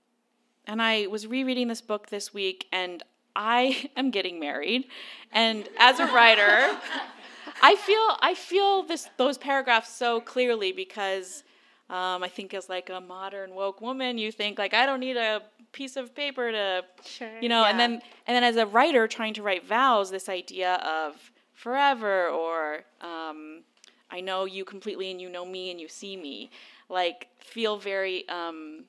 [0.66, 3.02] and I was rereading this book this week, and
[3.34, 4.88] I am getting married.
[5.32, 6.78] And as a writer,
[7.62, 11.44] I feel I feel this those paragraphs so clearly because
[11.88, 15.16] um, I think as like a modern woke woman, you think like I don't need
[15.16, 17.92] a piece of paper to, Sure, you know, and then
[18.26, 23.62] and then as a writer trying to write vows, this idea of forever or um,
[24.10, 26.50] I know you completely and you know me and you see me,
[26.88, 28.84] like feel very um,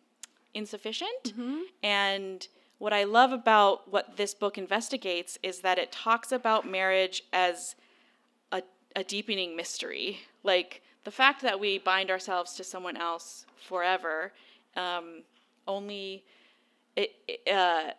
[0.54, 1.34] insufficient.
[1.84, 2.48] And
[2.80, 7.76] what I love about what this book investigates is that it talks about marriage as
[8.52, 8.62] a,
[8.96, 10.20] a deepening mystery.
[10.44, 14.34] Like the fact that we bind ourselves to someone else forever
[14.76, 15.24] um,
[15.66, 16.26] only
[16.98, 17.12] it,
[17.50, 17.92] uh,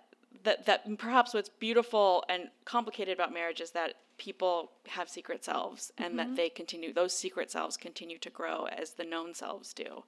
[0.45, 5.91] that that perhaps what's beautiful and complicated about marriage is that people have secret selves
[5.97, 10.05] and that they continue those secret selves continue to grow as the known selves do.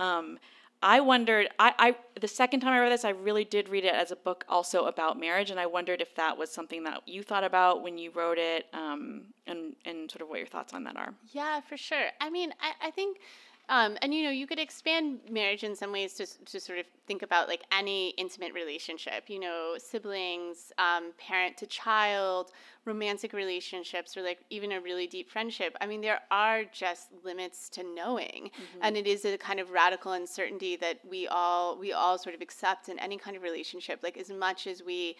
[0.00, 0.40] Um,
[0.82, 1.48] I wondered.
[1.58, 4.16] I, I the second time I read this, I really did read it as a
[4.16, 7.82] book also about marriage, and I wondered if that was something that you thought about
[7.82, 11.14] when you wrote it, um, and and sort of what your thoughts on that are.
[11.32, 12.06] Yeah, for sure.
[12.20, 13.18] I mean, I, I think,
[13.72, 16.84] um, and you know, you could expand marriage in some ways to, to sort of
[17.06, 22.52] think about like any intimate relationship, you know, siblings, um, parent to child,
[22.84, 25.74] romantic relationships, or like even a really deep friendship.
[25.80, 28.50] I mean, there are just limits to knowing,
[28.82, 32.42] and it is a kind of radical uncertainty that we all we all sort of
[32.42, 34.00] accept in any kind of relationship.
[34.02, 35.16] Like as much as we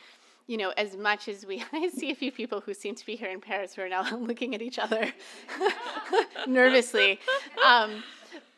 [0.46, 3.16] you know, as much as we, I see a few people who seem to be
[3.16, 5.10] here in Paris who are now looking at each other
[6.46, 7.18] nervously.
[7.64, 8.02] Um,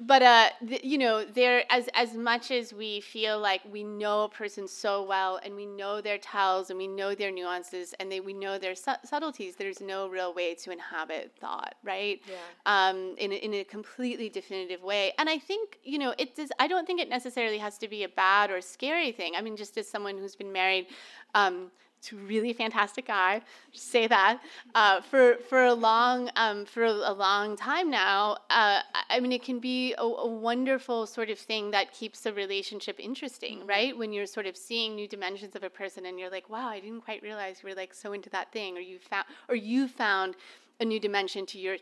[0.07, 4.25] but uh, th- you know, there as as much as we feel like we know
[4.25, 8.11] a person so well, and we know their tells, and we know their nuances, and
[8.11, 9.57] they we know their su- subtleties.
[9.57, 12.21] There's no real way to inhabit thought, right?
[12.29, 12.37] Yeah.
[12.67, 16.51] Um, in a, in a completely definitive way, and I think you know it does.
[16.59, 19.35] I don't think it necessarily has to be a bad or scary thing.
[19.37, 20.87] I mean, just as someone who's been married.
[21.35, 21.71] Um,
[22.13, 23.43] a really fantastic guy.
[23.73, 24.41] Just say that
[24.75, 28.39] uh, for for a long um, for a long time now.
[28.51, 32.33] Uh, I mean, it can be a, a, wonderful sort of thing that keeps a
[32.33, 33.69] relationship interesting, mm-hmm.
[33.69, 33.97] right?
[33.97, 36.81] When you're sort of seeing new dimensions of a person, and you're like, "Wow, I
[36.81, 39.89] didn't quite realize you were like so into that thing," or you found or you
[39.89, 40.37] found
[40.81, 41.77] a new dimension to your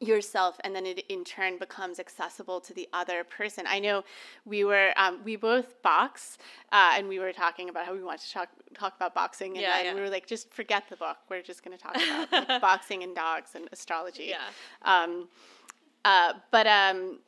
[0.00, 3.64] yourself and then it in turn becomes accessible to the other person.
[3.66, 4.04] I know
[4.44, 6.38] we were um, we both box
[6.72, 9.62] uh, and we were talking about how we want to talk talk about boxing and,
[9.62, 9.94] yeah, yeah.
[9.94, 11.16] we were like just forget the book.
[11.28, 14.30] We're just going to talk about like, boxing and dogs and astrology.
[14.30, 14.38] Yeah.
[14.82, 15.28] Um,
[16.04, 17.18] uh, but um,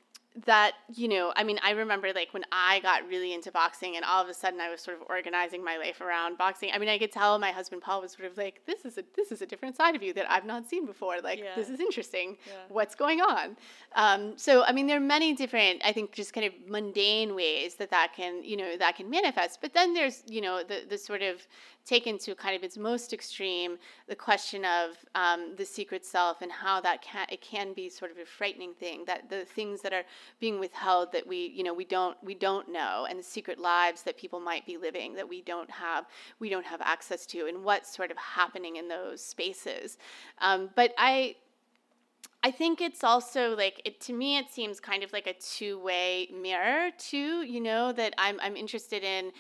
[0.47, 4.05] that you know i mean i remember like when i got really into boxing and
[4.05, 6.89] all of a sudden i was sort of organizing my life around boxing i mean
[6.89, 9.43] i could tell my husband paul was sort of like this is a this is
[9.43, 11.57] a different side of you that i've not seen before like yeah.
[11.57, 12.53] this is interesting yeah.
[12.69, 13.57] what's going on
[13.97, 17.75] um, so i mean there are many different i think just kind of mundane ways
[17.75, 20.97] that that can you know that can manifest but then there's you know the the
[20.97, 21.45] sort of
[21.85, 26.53] taken to kind of its most extreme, the question of um, the secret self and
[26.53, 29.05] how that can it can be sort of a frightening thing.
[29.07, 30.05] That the things that are
[30.39, 34.03] being withheld that we you know we don't we don't know, and the secret lives
[34.03, 36.07] that people might be living that we don't have
[36.39, 39.99] we don't have access to, and what's sort of happening in those spaces.
[40.39, 41.37] Um, but I
[42.43, 46.29] I think it's also like it to me it seems kind of like a two-way
[46.33, 49.33] mirror too, you know, that I'm I'm interested in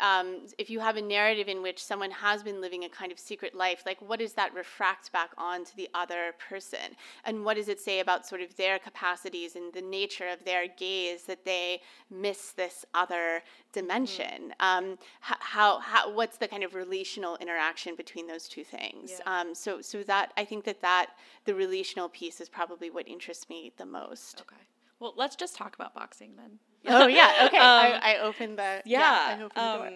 [0.00, 3.18] um, if you have a narrative in which someone has been living a kind of
[3.18, 6.96] secret life, like what does that refract back onto the other person?
[7.24, 10.66] And what does it say about sort of their capacities and the nature of their
[10.68, 11.80] gaze that they
[12.10, 14.52] miss this other dimension?
[14.60, 14.88] Mm-hmm.
[14.90, 19.20] Um, how, how, what's the kind of relational interaction between those two things?
[19.20, 19.40] Yeah.
[19.40, 21.10] Um, so, so that, I think that that,
[21.44, 24.40] the relational piece is probably what interests me the most.
[24.40, 24.62] Okay.
[25.00, 26.58] Well, let's just talk about boxing then.
[26.86, 27.58] Oh yeah, okay.
[27.58, 28.98] Um, I, I opened the yeah.
[29.00, 29.86] yeah I opened the door.
[29.88, 29.94] um,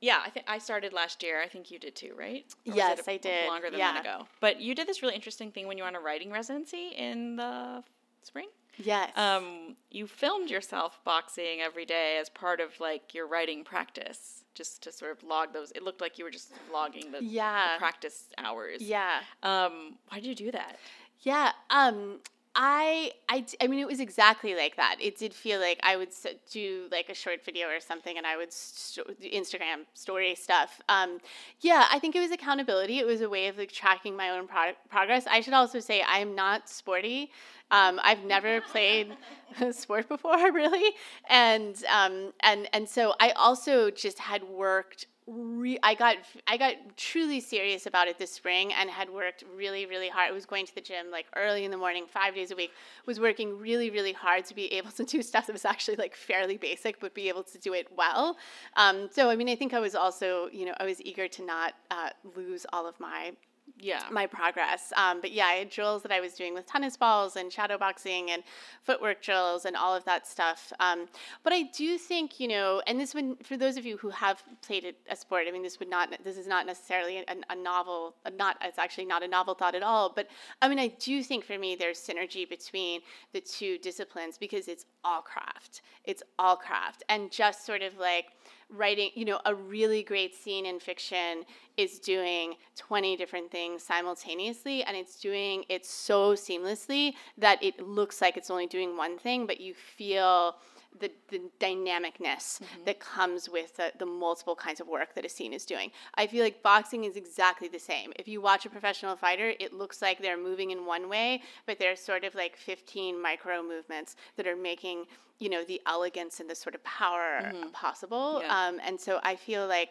[0.00, 1.40] yeah, I think I started last year.
[1.40, 2.44] I think you did too, right?
[2.68, 3.46] Or Yes, a- I did.
[3.48, 3.92] Longer than Yeah.
[3.92, 4.26] that ago.
[4.40, 7.36] But you did this really interesting thing when you were on a writing residency in
[7.36, 7.82] the
[8.22, 8.48] spring.
[8.76, 9.12] Yes.
[9.16, 14.82] Um, you filmed yourself boxing every day as part of like your writing practice, just
[14.82, 15.70] to sort of log those.
[15.72, 17.78] It looked like you were just logging the, the yeah.
[17.78, 18.82] practice hours.
[18.82, 19.20] Yeah.
[19.42, 20.76] Um, why did you do that?
[21.20, 21.52] Yeah.
[21.70, 22.20] Um.
[22.56, 24.96] I, I, I mean, it was exactly like that.
[25.00, 26.10] It did feel like I would
[26.50, 30.80] do like a short video or something, and I would st- Instagram story stuff.
[30.88, 31.18] Um,
[31.60, 33.00] yeah, I think it was accountability.
[33.00, 35.26] It was a way of like tracking my own pro- progress.
[35.28, 37.32] I should also say I am not sporty.
[37.72, 39.16] Um, I've never played
[39.72, 40.92] sport before, really,
[41.28, 46.74] and um, and and so I also just had worked re- I got I got
[46.96, 50.30] truly serious about it this spring and had worked really really hard.
[50.30, 52.72] I was going to the gym like early in the morning, five days a week.
[53.06, 56.14] Was working really really hard to be able to do stuff that was actually like
[56.14, 58.36] fairly basic, but be able to do it well.
[58.76, 61.44] Um, so I mean, I think I was also you know I was eager to
[61.44, 63.32] not uh, lose all of my
[63.80, 64.02] Yeah.
[64.10, 64.92] my progress.
[64.96, 67.76] Um, but yeah, I had drills that I was doing with tennis balls and shadow
[67.76, 68.42] boxing and
[68.82, 70.72] footwork drills and all of that stuff.
[70.80, 71.06] Um,
[71.42, 74.42] but I do think, you know, and this would, for those of you who have
[74.62, 77.56] played a, a sport, I mean, this would not, this is not necessarily a, a
[77.56, 80.12] novel, a not, it's actually not a novel thought at all.
[80.14, 80.28] But
[80.62, 83.00] I mean, I do think for me, there's synergy between
[83.32, 85.82] the two disciplines because it's all craft.
[86.04, 87.02] It's all craft.
[87.08, 88.26] And just sort of like,
[88.70, 91.44] writing, you know, a really great scene in fiction
[91.76, 98.20] is doing 20 different things simultaneously and it's doing it so seamlessly that it looks
[98.20, 100.56] like it's only doing one thing, but you feel
[101.00, 105.52] the, the dynamicness that comes with the, the multiple kinds of work that a scene
[105.52, 105.90] is doing.
[106.14, 108.12] I feel like boxing is exactly the same.
[108.16, 111.78] If you watch a professional fighter, it looks like they're moving in one way, but
[111.78, 115.04] there's sort of like 15 micro movements that are making,
[115.38, 118.40] you know, the elegance and the sort of power possible.
[118.42, 118.66] Yeah.
[118.68, 119.90] Um, and so I feel like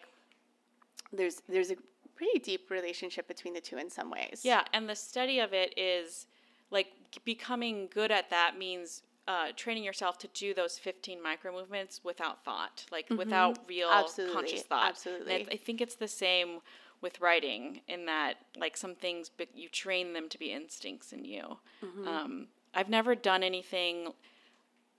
[1.12, 1.76] there's there's a
[2.16, 4.42] pretty deep relationship between the two in some ways.
[4.44, 6.28] Yeah, and the study of it is
[6.72, 6.88] like
[7.24, 12.44] becoming good at that means uh, training yourself to do those 15 micro movements without
[12.44, 14.04] thought, like without real Mm-hmm.
[14.04, 14.90] Absolutely, conscious thought.
[14.90, 15.36] absolutely.
[15.36, 16.60] And I, I think it's the same
[17.02, 21.26] with writing in that like some things but you train them to be instincts in
[21.26, 21.58] you.
[21.84, 22.08] Mm-hmm.
[22.08, 24.14] Um, I've never done anything.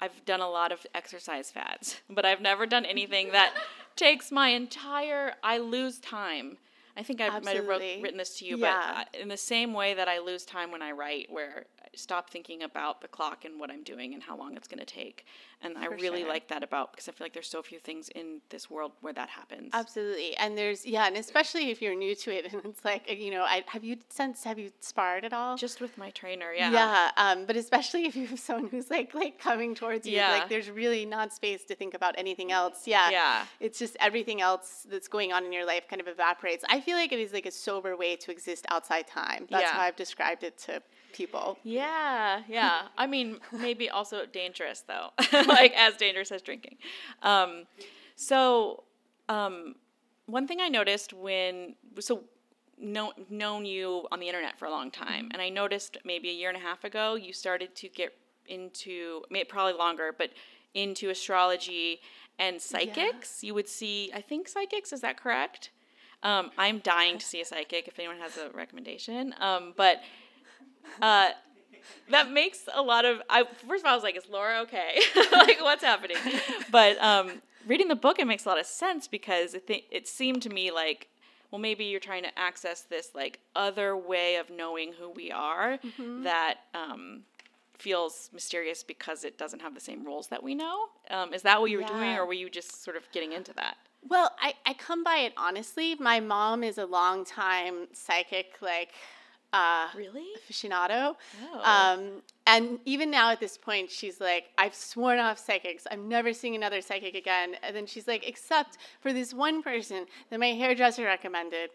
[0.00, 3.54] I've done a lot of exercise fads, but I've never done anything that
[3.96, 5.34] takes my entire.
[5.42, 6.58] I lose time.
[6.96, 9.04] I think I might have wrote, written this to you, Yeah.
[9.12, 11.64] but in the same way that I lose time when I write, where
[11.94, 14.86] stop thinking about the clock and what I'm doing and how long it's going to
[14.86, 15.26] take.
[15.62, 16.28] And I really sure.
[16.28, 19.12] like that about because I feel like there's so few things in this world where
[19.12, 19.70] that happens.
[19.72, 23.30] Absolutely, and there's yeah, and especially if you're new to it, and it's like you
[23.30, 25.56] know, I have you since have you sparred at all?
[25.56, 26.70] Just with my trainer, yeah.
[26.70, 30.30] Yeah, um, but especially if you have someone who's like like coming towards you, Yeah.
[30.32, 32.86] like there's really not space to think about anything else.
[32.86, 33.44] Yeah, Yeah.
[33.60, 36.64] It's just everything else that's going on in your life kind of evaporates.
[36.68, 39.46] I feel like it is like a sober way to exist outside time.
[39.50, 39.72] That's Yeah.
[39.72, 40.82] how I've described it to
[41.14, 41.58] people.
[41.62, 42.88] Yeah, yeah.
[42.98, 45.10] I mean, maybe also dangerous though,
[45.46, 46.76] like as dangerous as drinking.
[47.22, 47.64] Um,
[48.16, 48.84] so,
[49.28, 49.76] um,
[50.26, 52.24] one thing I noticed when so
[52.78, 56.32] know, known you on the internet for a long time, and I noticed maybe a
[56.32, 58.12] year and a half ago you started to get
[58.46, 60.30] into maybe probably longer, but
[60.74, 62.00] into astrology
[62.38, 63.42] and psychics.
[63.42, 64.92] You would see, I think psychics.
[64.92, 65.70] Is that correct?
[66.22, 67.86] Um, I'm dying to see a psychic.
[67.86, 70.00] If anyone has a recommendation, um, but
[71.02, 71.30] uh,
[72.10, 73.20] that makes a lot of.
[73.28, 75.00] I first of all, I was like, "Is Laura okay?
[75.32, 76.16] like, what's happening?"
[76.70, 80.08] But um, reading the book, it makes a lot of sense because it th- it
[80.08, 81.08] seemed to me like,
[81.50, 85.78] well, maybe you're trying to access this like other way of knowing who we are
[86.22, 87.22] that um,
[87.78, 90.86] feels mysterious because it doesn't have the same rules that we know.
[91.10, 93.52] Um, is that what you were doing, or were you just sort of getting into
[93.54, 93.76] that?
[94.06, 95.94] Well, I, I come by it honestly.
[95.94, 98.90] My mom is a long time psychic, like
[99.54, 100.26] uh, Really?
[100.38, 101.14] aficionado.
[101.54, 101.60] Oh.
[101.62, 105.86] Um, and even now at this point, she's like, I've sworn off psychics.
[105.90, 107.56] I'm never seeing another psychic again.
[107.62, 111.70] And then she's like, except for this one person that my hairdresser recommended.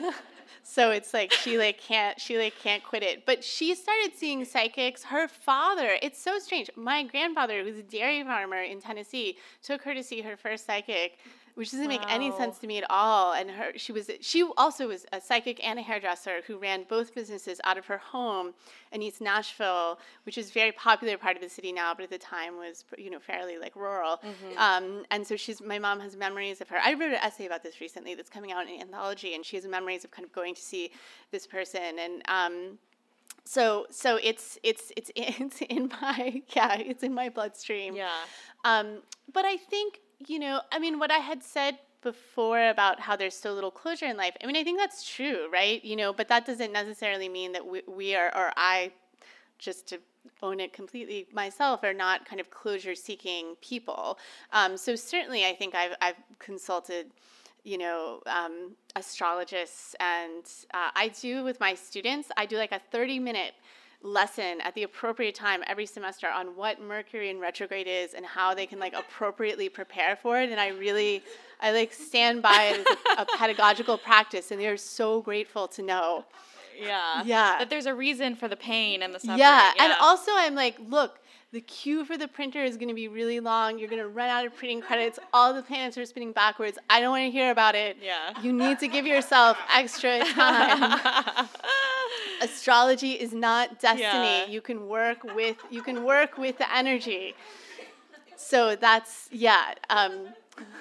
[0.62, 3.26] so it's like she like can't she like can't quit it.
[3.26, 5.02] But she started seeing psychics.
[5.04, 6.70] Her father, it's so strange.
[6.76, 11.18] My grandfather, who's a dairy farmer in Tennessee, took her to see her first psychic.
[11.54, 13.32] Which doesn't make any sense to me at all.
[13.32, 17.14] And her, she was, she also was a psychic and a hairdresser who ran both
[17.14, 18.54] businesses out of her home
[18.90, 22.10] in East Nashville, which is a very popular part of the city now, but at
[22.10, 24.20] the time was, you know, fairly like rural.
[24.56, 26.78] Um, and so she's, my mom has memories of her.
[26.82, 29.56] I wrote an essay about this recently that's coming out in an anthology, and she
[29.56, 30.90] has memories of kind of going to see
[31.30, 31.98] this person.
[32.00, 32.78] And, um,
[33.44, 37.94] so, so it's it's it's it's in my yeah, it's in my bloodstream.
[37.94, 38.10] Yeah.
[38.64, 39.02] Um,
[39.32, 43.34] but I think, you know, I mean, what I had said before about how there's
[43.34, 45.84] so little closure in life, I mean, I think that's true, right?
[45.84, 48.92] You know, but that doesn't necessarily mean that we, we are, or I,
[49.58, 49.98] just to
[50.42, 54.18] own it completely myself, are not kind of closure seeking people.
[54.52, 57.06] Um, so certainly, I think I've, I've consulted
[57.66, 60.44] you know, um, astrologists, and
[60.74, 62.28] uh, I do with my students.
[62.36, 63.54] I do like a thirty-minute
[64.04, 68.54] lesson at the appropriate time every semester on what Mercury in retrograde is and how
[68.54, 70.50] they can like appropriately prepare for it.
[70.50, 71.22] And I really,
[71.60, 75.82] I like stand by it as a, a pedagogical practice, and they're so grateful to
[75.82, 76.24] know.
[76.78, 77.22] Yeah.
[77.24, 77.58] Yeah.
[77.58, 79.38] That there's a reason for the pain and the suffering.
[79.38, 81.20] Yeah, and also I'm like, look,
[81.52, 83.78] the queue for the printer is going to be really long.
[83.78, 85.20] You're going to run out of printing credits.
[85.32, 86.78] All the planets are spinning backwards.
[86.90, 87.96] I don't want to hear about it.
[88.02, 88.40] Yeah.
[88.42, 91.00] You need to give yourself extra time.
[92.44, 94.02] Astrology is not destiny.
[94.02, 94.46] Yeah.
[94.46, 97.34] You can work with you can work with the energy.
[98.36, 99.74] So that's yeah.
[99.90, 100.12] Um,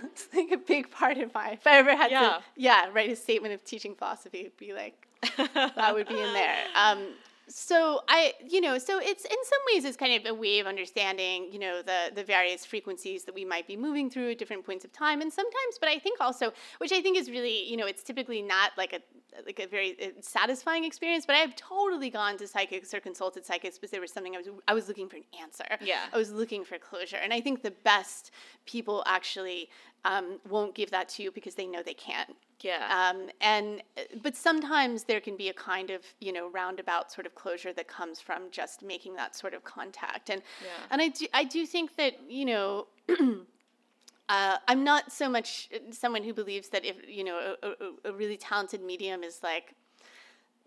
[0.05, 1.51] it's like a big part of my.
[1.51, 2.19] If I ever had Yeah.
[2.21, 5.07] to, yeah, write a statement of teaching philosophy, it'd be like
[5.55, 6.55] that would be in there.
[6.75, 6.99] Um,
[7.47, 10.67] so I, you know, so it's in some ways it's kind of a way of
[10.67, 14.65] understanding, you know, the the various frequencies that we might be moving through at different
[14.65, 17.77] points of time, and sometimes, but I think also, which I think is really, you
[17.77, 18.99] know, it's typically not like a
[19.45, 23.77] like a very uh, satisfying experience, but I've totally gone to psychics or consulted psychics
[23.77, 25.65] because there was something I was I was looking for an answer.
[25.81, 26.05] Yeah.
[26.13, 28.31] I was looking for closure, and I think the best
[28.65, 29.69] people actually
[30.05, 32.35] um, won't give that to you because they know they can't.
[32.63, 33.11] Yeah.
[33.11, 33.83] Um, and
[34.21, 37.87] but sometimes there can be a kind of you know roundabout sort of closure that
[37.87, 40.29] comes from just making that sort of contact.
[40.29, 40.69] And Yeah.
[40.89, 42.87] and I do I do think that you know.
[44.29, 48.13] Uh, I'm not so much someone who believes that if you know a, a, a
[48.13, 49.75] really talented medium is like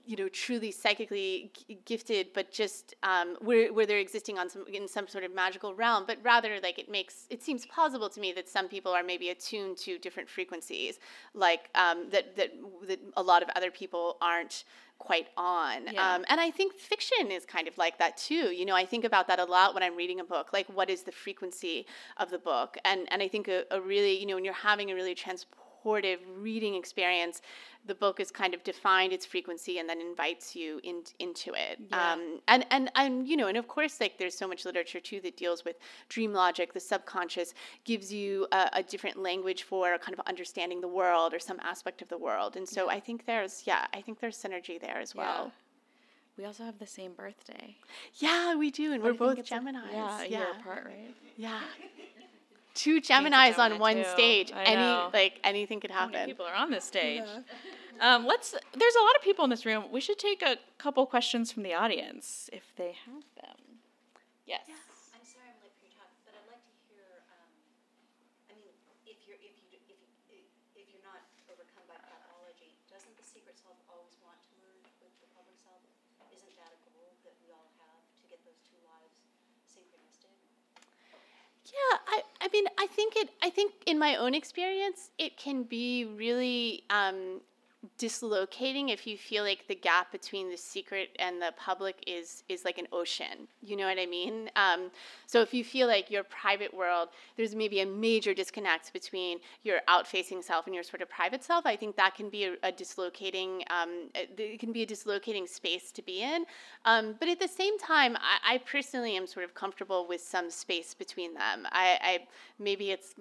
[0.06, 4.64] you know truly psychically g- gifted but just um, where, where they're existing on some
[4.72, 8.20] in some sort of magical realm but rather like it makes it seems plausible to
[8.20, 10.98] me that some people are maybe attuned to different frequencies
[11.34, 12.52] like um, that, that
[12.86, 14.64] that a lot of other people aren't
[14.98, 15.88] quite on.
[15.92, 16.14] Yeah.
[16.14, 18.46] um, and i think fiction is kind of like that too.
[18.54, 20.88] You know i think about that a lot when i'm reading a book like what
[20.88, 21.86] is the frequency
[22.16, 22.78] of the book?
[22.84, 25.14] And and i think a, a really you know when you're having a really
[25.86, 27.40] transportive reading experience
[27.86, 31.78] the book is kind of defined its frequency and then invites you in, into it
[31.90, 32.12] Yeah.
[32.12, 35.20] um, and and and you know and of course like there's so much literature too
[35.20, 35.76] that deals with
[36.08, 40.88] dream logic the subconscious gives you a, a different language for kind of understanding the
[40.88, 44.18] world or some aspect of the world and so i think there's yeah i think
[44.20, 45.52] there's synergy there as well
[46.38, 47.74] we also have the same birthday.
[48.16, 49.90] Yeah, we do, and I we're both think it's a- Geminis.
[49.90, 50.60] yeah, a yeah.
[50.60, 51.14] apart, right?
[51.38, 51.60] Yeah.
[52.76, 54.12] Two Geminis on one too.
[54.12, 54.52] stage.
[54.52, 55.08] I Any know.
[55.12, 56.28] like anything could How many happen.
[56.30, 57.24] people are on this stage?
[57.98, 58.52] Um, let's.
[58.52, 59.88] There's a lot of people in this room.
[59.90, 63.80] We should take a couple questions from the audience if they have them.
[64.44, 64.68] Yes.
[65.16, 67.50] I'm sorry I'm late for your talk, but I'd like to hear, um,
[68.52, 68.68] I mean,
[69.08, 69.82] if you're, if you, if,
[70.28, 70.44] you-
[70.76, 75.16] if you're not overcome by pathology, doesn't the secret self always want to merge with
[75.24, 75.80] the public self?
[76.30, 79.16] Isn't that a goal that we all have, to get those two lives
[79.64, 80.36] synchronistic?
[81.72, 82.16] Yeah, I,
[82.46, 83.30] I mean, I think it.
[83.42, 87.40] I think in my own experience, it can be really um,
[87.98, 92.64] dislocating if you feel like the gap between the secret and the public is is
[92.64, 93.48] like an ocean.
[93.62, 94.50] You know what I mean?
[94.56, 94.90] Um,
[95.26, 99.80] so if you feel like your private world, there's maybe a major disconnect between your
[99.88, 101.66] out-facing self and your sort of private self.
[101.66, 103.64] I think that can be a, a dislocating.
[103.70, 106.44] Um, it it can be a dislocating space to be in.
[106.84, 110.50] Um, but at the same time, I, I personally am sort of comfortable with some
[110.50, 111.66] space between them.
[111.72, 112.26] I, I
[112.58, 113.14] maybe it's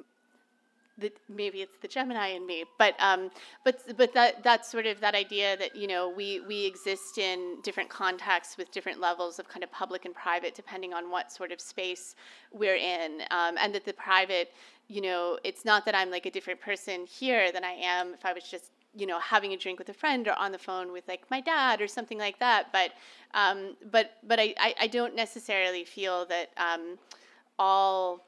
[0.97, 3.29] the, maybe it's the Gemini in me, but um,
[3.63, 7.57] but but that that's sort of that idea that you know we we exist in
[7.63, 11.51] different contexts with different levels of kind of public and private depending on what sort
[11.51, 12.15] of space
[12.51, 14.53] we're in, um, and that the private,
[14.87, 18.25] you know, it's not that I'm like a different person here than I am if
[18.25, 20.93] I was just you know having a drink with a friend or on the phone
[20.93, 22.91] with like my dad or something like that, but
[23.33, 26.97] um, but but I, I I don't necessarily feel that um,
[27.59, 28.25] all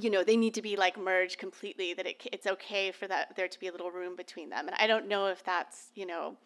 [0.00, 3.34] you know they need to be like merged completely that it, it's okay for that
[3.36, 4.66] there to be a little room between them.
[4.68, 6.36] And i don't know if that's you know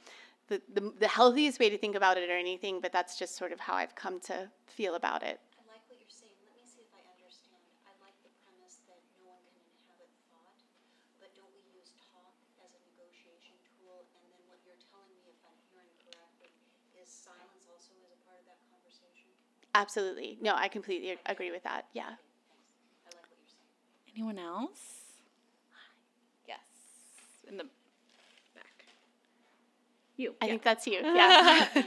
[0.49, 3.53] the, the, the healthiest way to think about it or anything but that's just sort
[3.53, 5.41] of how i've come to feel about it.
[5.59, 7.59] I like what you're saying, let me see if I understand.
[7.89, 10.59] I like the premise that no one can inhabit thought,
[11.19, 14.05] but don't we use talk as a negotiation tool?
[14.21, 16.53] And then what you're telling me, if I'm hearing correctly,
[17.01, 19.33] is silence also is a part of that conversation?
[19.75, 20.37] absolutely.
[20.45, 21.89] No i completely agree with that.
[21.97, 22.21] Yeah
[23.07, 24.06] I like what you're saying.
[24.17, 24.81] Anyone else?
[26.49, 26.59] Yes.
[27.47, 27.65] In the
[28.55, 28.85] back.
[30.17, 30.35] You.
[30.41, 30.51] i yeah.
[30.53, 31.85] think that's you yeah um,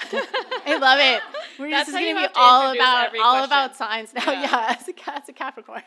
[0.66, 1.22] i love it
[1.58, 3.76] we're That's just going to be all about all about question.
[3.76, 4.42] science now Yeah.
[4.42, 5.82] yeah, as, a, ca- as a capricorn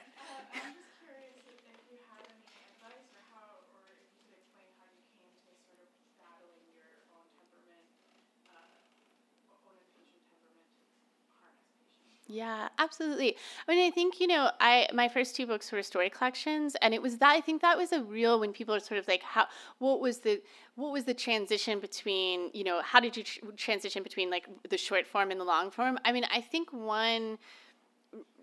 [12.34, 13.36] Yeah, absolutely.
[13.68, 16.94] I mean, I think you know, I my first two books were story collections, and
[16.94, 19.24] it was that I think that was a real when people are sort of like,
[19.24, 19.48] how
[19.80, 20.42] what was the
[20.76, 24.78] what was the transition between you know how did you tr- transition between like the
[24.78, 25.98] short form and the long form?
[26.06, 27.40] I mean, I think one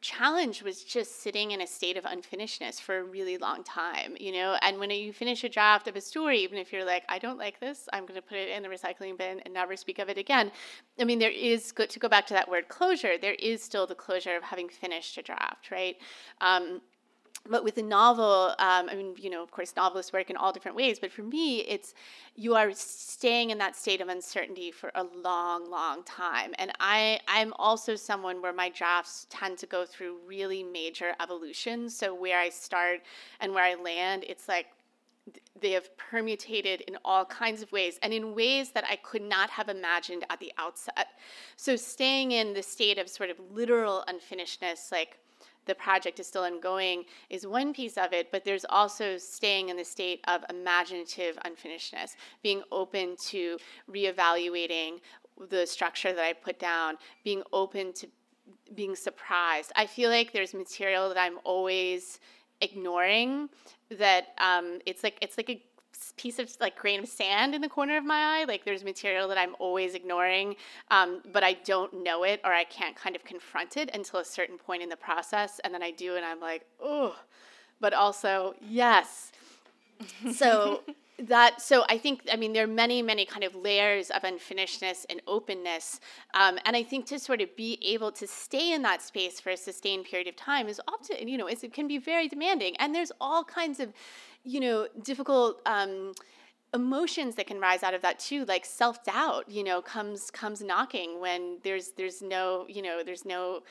[0.00, 4.32] challenge was just sitting in a state of unfinishedness for a really long time, you
[4.32, 4.56] know.
[4.62, 7.38] And when you finish a draft of a story, even if you're like, I don't
[7.38, 10.08] like this, I'm going to put it in the recycling bin and never speak of
[10.08, 10.50] it again.
[11.00, 13.18] I mean, there is to go back to that word closure.
[13.18, 15.96] There is still the closure of having finished a draft, right?
[16.40, 16.80] Um,
[17.48, 20.52] but with a novel, um, I mean, you know, of course, novelists work in all
[20.52, 20.98] different ways.
[20.98, 21.94] But for me, it's
[22.36, 26.54] you are staying in that state of uncertainty for a long, long time.
[26.58, 31.96] And I, I'm also someone where my drafts tend to go through really major evolutions.
[31.96, 33.00] So where I start
[33.40, 34.66] and where I land, it's like
[35.60, 39.50] they have permutated in all kinds of ways and in ways that I could not
[39.50, 41.08] have imagined at the outset.
[41.56, 45.18] So staying in the state of sort of literal unfinishedness, like
[45.68, 49.76] the project is still ongoing is one piece of it, but there's also staying in
[49.76, 53.58] the state of imaginative unfinishedness, being open to
[53.88, 54.98] reevaluating
[55.50, 58.08] the structure that I put down, being open to
[58.74, 59.70] being surprised.
[59.76, 62.18] I feel like there's material that I'm always
[62.60, 63.48] ignoring
[63.90, 65.62] that um, it's like it's like a
[66.16, 69.28] piece of like grain of sand in the corner of my eye like there's material
[69.28, 70.56] that i'm always ignoring
[70.90, 74.24] um, but i don't know it or i can't kind of confront it until a
[74.24, 77.14] certain point in the process and then i do and i'm like oh
[77.80, 79.32] but also yes.
[80.32, 80.82] So
[81.20, 85.04] that so i think i mean there are many many kind of layers of unfinishedness
[85.10, 85.98] and openness
[86.34, 89.50] um, and i think to sort of be able to stay in that space for
[89.50, 92.94] a sustained period of time is often you know it can be very demanding and
[92.94, 93.92] there's all kinds of
[94.44, 96.12] you know difficult um,
[96.74, 101.20] emotions that can rise out of that too like self-doubt you know comes comes knocking
[101.20, 103.62] when there's there's no you know there's no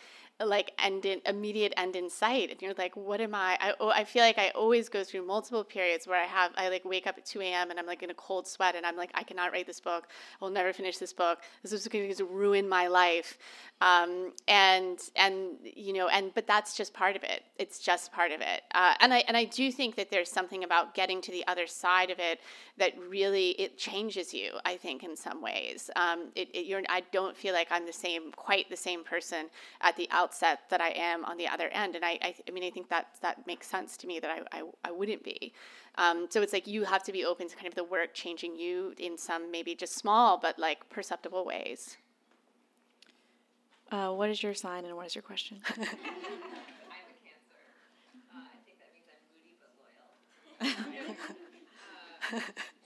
[0.45, 3.57] like end in immediate end in sight and you're like what am i?
[3.59, 6.69] I, oh, I feel like i always go through multiple periods where i have i
[6.69, 8.95] like wake up at 2 a.m and i'm like in a cold sweat and i'm
[8.95, 10.07] like i cannot write this book.
[10.41, 11.39] I'll never finish this book.
[11.63, 13.37] This is going to ruin my life.
[13.79, 17.43] Um, and and you know and but that's just part of it.
[17.57, 18.63] It's just part of it.
[18.73, 21.67] Uh, and i and i do think that there's something about getting to the other
[21.67, 22.39] side of it
[22.77, 25.91] that really it changes you i think in some ways.
[25.95, 29.45] Um, it, it, you're i don't feel like i'm the same quite the same person
[29.81, 31.95] at the outset outset that I am on the other end.
[31.95, 34.59] And I, I, I mean, I think that that makes sense to me that I,
[34.59, 35.53] I, I wouldn't be.
[35.95, 38.57] Um, so it's like you have to be open to kind of the work changing
[38.57, 41.97] you in some maybe just small but like perceptible ways.
[43.89, 45.59] Uh, what is your sign and what is your question?
[45.69, 45.95] I'm a Cancer.
[48.35, 49.71] Uh, I think that means I'm moody but
[52.33, 52.43] loyal.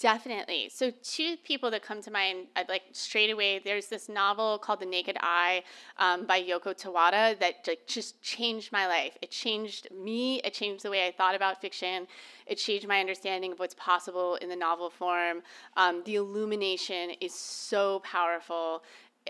[0.00, 0.70] Definitely.
[0.72, 3.60] So, two people that come to mind, like straight away.
[3.62, 5.62] There's this novel called The Naked Eye
[5.98, 9.18] um, by Yoko Tawada that just changed my life.
[9.20, 10.40] It changed me.
[10.40, 12.06] It changed the way I thought about fiction.
[12.46, 15.42] It changed my understanding of what's possible in the novel form.
[15.76, 18.82] Um, the illumination is so powerful.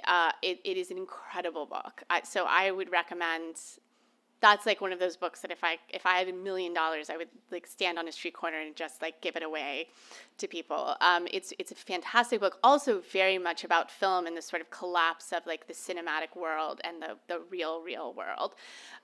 [0.04, 2.04] Uh, it, it is an incredible book.
[2.08, 3.56] I, so, I would recommend
[4.40, 7.10] that's like one of those books that if I if I had a million dollars,
[7.10, 9.88] I would like stand on a street corner and just like give it away
[10.38, 10.96] to people.
[11.00, 14.70] Um, it's it's a fantastic book, also very much about film and the sort of
[14.70, 18.54] collapse of like the cinematic world and the the real real world.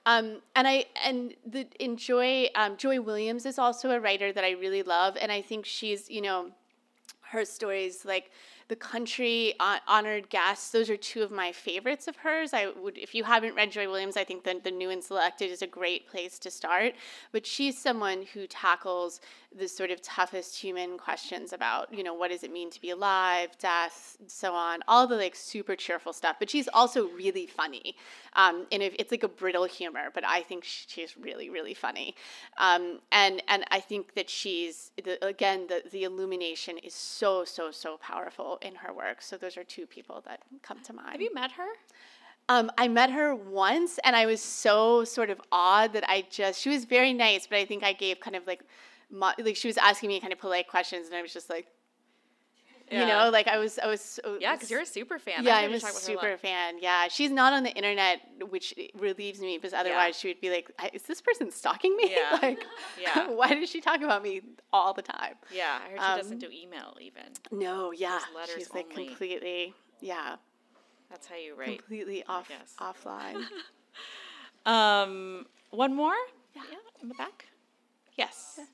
[0.05, 4.51] Um, and I and the enjoy um, Joy Williams is also a writer that I
[4.51, 6.51] really love, and I think she's you know
[7.31, 8.31] her stories like
[8.67, 9.53] the country
[9.87, 12.53] honored guests those are two of my favorites of hers.
[12.53, 15.49] I would if you haven't read joy williams i think the, the new and selected
[15.49, 16.93] is a great place to start.
[17.31, 19.21] But she's someone who tackles
[19.57, 22.89] the sort of toughest human questions about you know what does it mean to be
[22.91, 27.95] alive death so on all the like super cheerful stuff but she's also really funny.
[28.35, 32.15] Um, and it's like a brittle humor but i think she's really really funny.
[32.57, 37.71] Um, and and i think that she's the, again the, the illumination is so so
[37.71, 39.21] so powerful in her work.
[39.21, 41.11] So those are two people that come to mind.
[41.11, 41.69] Have you met her
[42.49, 46.61] um, I met her once, and I was so sort of awed that I just,
[46.61, 48.63] she was very nice, but I think I gave kind of like
[49.11, 51.67] like she was asking me kind of polite questions, and I was just like,
[52.91, 53.01] yeah.
[53.01, 54.19] you know, like I was, I was.
[54.39, 55.43] Yeah, because you're a super fan.
[55.43, 56.75] Yeah, I'm a super fan.
[56.81, 58.19] Yeah, she's not on the internet,
[58.49, 60.19] which relieves me because otherwise yeah.
[60.19, 62.15] she would be like, "Is this person stalking me?
[62.15, 62.37] Yeah.
[62.41, 62.63] like,
[63.01, 63.29] yeah.
[63.29, 64.41] why does she talk about me
[64.71, 67.23] all the time?" Yeah, I heard she um, doesn't do email even.
[67.51, 68.19] No, yeah,
[68.55, 69.73] she's like completely.
[69.99, 70.35] Yeah,
[71.09, 71.79] that's how you write.
[71.79, 72.49] Completely off
[72.79, 73.43] offline.
[74.65, 76.15] um, one more.
[76.55, 76.63] Yeah.
[76.71, 77.45] yeah, in the back.
[78.17, 78.55] Yes.
[78.57, 78.65] Yeah,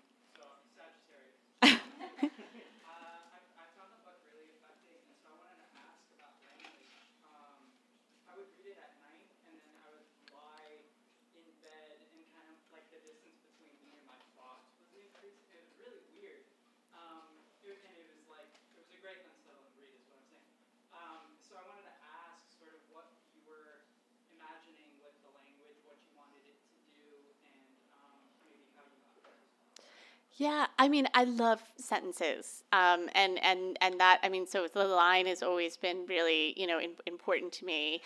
[30.80, 35.28] I mean, I love sentences, um, and and and that I mean, so the line
[35.28, 38.02] has always been really you know in, important to me,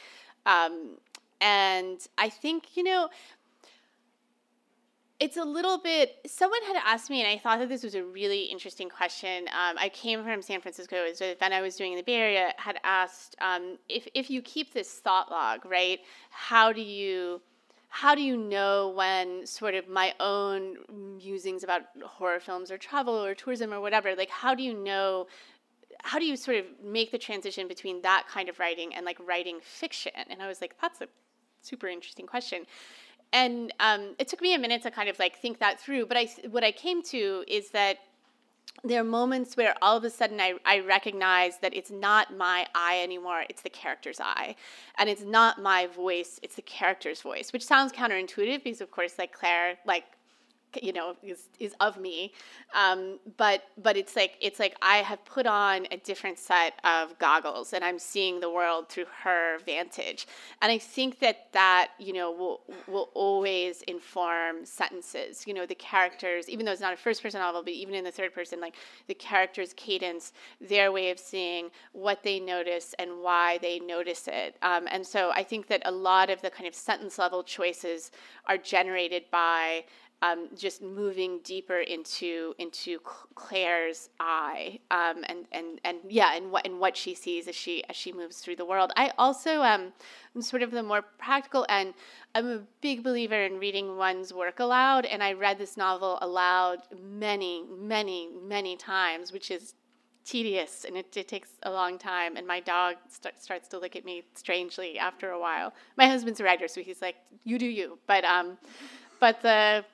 [0.46, 0.98] um,
[1.40, 3.10] and I think you know
[5.20, 8.04] it's a little bit someone had asked me and i thought that this was a
[8.04, 11.98] really interesting question um, i came from san francisco a event i was doing in
[11.98, 16.00] the bay area had asked um, if, if you keep this thought log right
[16.30, 17.42] how do you
[18.00, 20.78] how do you know when sort of my own
[21.18, 25.26] musings about horror films or travel or tourism or whatever, like how do you know
[26.04, 29.18] how do you sort of make the transition between that kind of writing and like
[29.28, 30.12] writing fiction?
[30.30, 31.08] And I was like, that's a
[31.64, 32.68] super interesting question.
[33.34, 36.06] And um, it took me a minute to kind of like think that through.
[36.06, 37.98] But I, what I came to is that
[38.84, 42.68] there are moments where all of a sudden I, I recognize that it's not my
[42.76, 44.56] eye anymore, it's the character's eye.
[44.98, 49.16] And it's not my voice, it's the character's voice, which sounds counterintuitive because, of course,
[49.18, 50.06] like Clare, like
[50.82, 52.34] you know is, is of me.
[52.74, 57.18] Um, but but it's like it's like i have put on a different set of
[57.20, 60.28] goggles and i'm seeing the world through her vantage.
[60.62, 65.46] And i think that that you know will will always inform sentences.
[65.48, 68.04] You know the characters even though it's not a first person novel but even in
[68.04, 68.76] the third person like
[69.08, 74.56] the characters cadence their way of seeing what they notice and why they notice it.
[74.62, 78.12] Um, and so i think that a lot of the kind of sentence level choices
[78.48, 79.84] are generated by
[80.22, 83.00] um, just moving deeper into into
[83.36, 87.84] Clare's eye, um, and and and yeah, and what and what she sees as she
[87.88, 88.92] as she moves through the world.
[88.96, 89.94] I also um,
[90.36, 91.94] am sort of the more practical end.
[92.34, 96.80] I'm a big believer in reading one's work aloud, and I read this novel aloud
[97.00, 99.76] many, many, many times, which is
[100.26, 103.96] tedious and it, it takes a long time and my dog st- starts to look
[103.96, 107.16] at me strangely after a while my husband's a writer so he's like
[107.46, 108.58] you do you but um
[109.22, 109.86] but the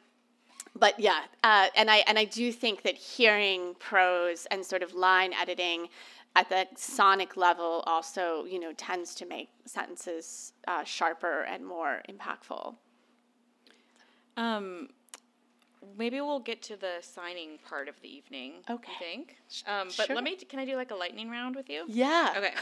[0.78, 4.93] but yeah uh, and i and i do think that hearing prose and sort of
[4.93, 5.88] line editing
[6.36, 12.01] at the sonic level also you know tends to make sentences uh, sharper and more
[12.09, 12.76] impactful
[14.36, 14.89] Um,
[15.97, 18.53] maybe we'll get to the signing part of the evening.
[18.69, 18.91] Okay.
[18.95, 19.38] I think.
[19.67, 20.15] Um, but sure.
[20.15, 20.36] let me.
[20.38, 21.86] Can I do like a lightning round with you?
[21.88, 22.53] yeah Okay.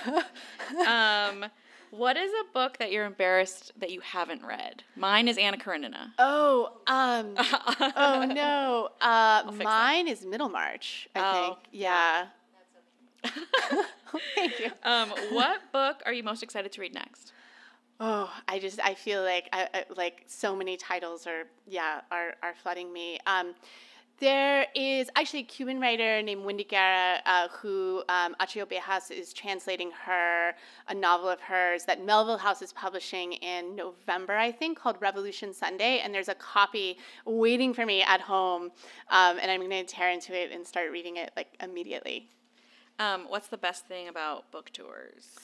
[0.88, 1.45] um,
[1.92, 4.84] what is a book that you're embarrassed that you haven't read?
[4.96, 6.14] Mine is Anna Karenina.
[6.20, 7.36] oh um
[7.96, 12.28] oh no uh mine is middlemarch i Oh, think yeah
[14.36, 17.34] thank you Um, what book are you most excited to read next?
[18.04, 22.34] Oh, I just I feel like I, I like so many titles are yeah are
[22.42, 23.20] are flooding me.
[23.28, 23.54] Um,
[24.22, 29.34] there is actually a Cuban writer named Wendy Guerra uh, who um, Achy Obejas is
[29.34, 30.53] translating her
[30.88, 35.53] a novel of hers that Melville House is publishing in November, I think, called Revolution
[35.53, 36.01] Sunday.
[36.03, 38.72] And there's a copy waiting for me at home,
[39.09, 42.30] um, and I'm going to tear into it and start reading it like immediately.
[42.99, 45.36] Um, what's the best thing about book tours?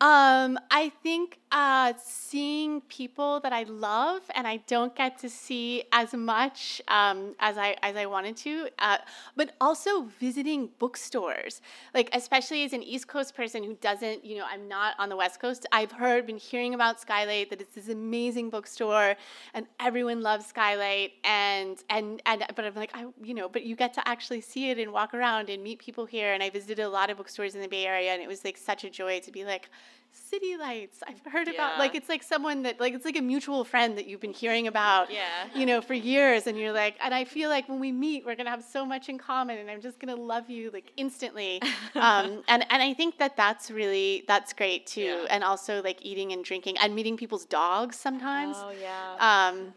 [0.00, 5.82] Um, I think uh, seeing people that I love and I don't get to see
[5.92, 8.98] as much um, as I as I wanted to, uh,
[9.34, 11.62] but also visiting bookstores.
[11.94, 15.16] Like especially as an East Coast person who doesn't, you know, I'm not on the
[15.16, 15.66] West Coast.
[15.72, 19.16] I've heard, been hearing about Skylight that it's this amazing bookstore
[19.54, 23.74] and everyone loves Skylight and and and but I'm like I you know, but you
[23.74, 26.34] get to actually see it and walk around and meet people here.
[26.34, 28.56] And I visited a lot of bookstores in the Bay Area and it was like
[28.56, 29.68] such a joy to be like
[30.10, 33.64] city lights i've heard about like it's like someone that like it's like a mutual
[33.64, 35.24] friend that you've been hearing about Yeah.
[35.54, 38.34] you know for years and you're like and i feel like when we meet we're
[38.34, 41.62] gonna have so much in common and i'm just gonna love you like instantly
[41.94, 45.26] um, and and i think that that's really that's great too Yeah.
[45.30, 49.48] and also like eating and drinking and meeting people's dogs sometimes Oh yeah.
[49.48, 49.72] um,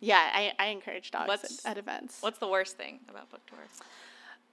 [0.00, 3.70] yeah I, I encourage dogs at, at events What's the worst thing about book tours?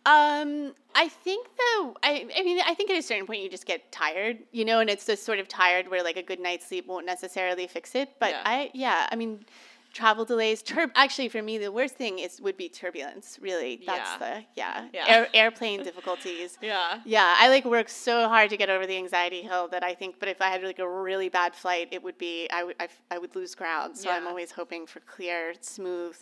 [0.05, 3.65] Um, I think though, I, I mean, I think at a certain point you just
[3.65, 6.67] get tired, you know, and it's just sort of tired where like a good night's
[6.67, 8.09] sleep won't necessarily fix it.
[8.19, 8.41] But Yeah.
[8.45, 9.45] I, yeah, I mean,
[9.93, 13.39] travel delays, tur- actually for me, the worst thing is would be turbulence.
[13.41, 14.17] Really, that's Yeah.
[14.19, 15.05] the yeah, Yeah.
[15.07, 16.57] Air, airplane difficulties.
[16.61, 16.99] Yeah.
[17.05, 20.19] Yeah, I like work so hard to get over the anxiety hill that I think,
[20.19, 22.87] but if I had like a really bad flight, it would be I would I,
[23.09, 23.97] I would lose ground.
[23.97, 26.15] So I'm always hoping for clear, smooth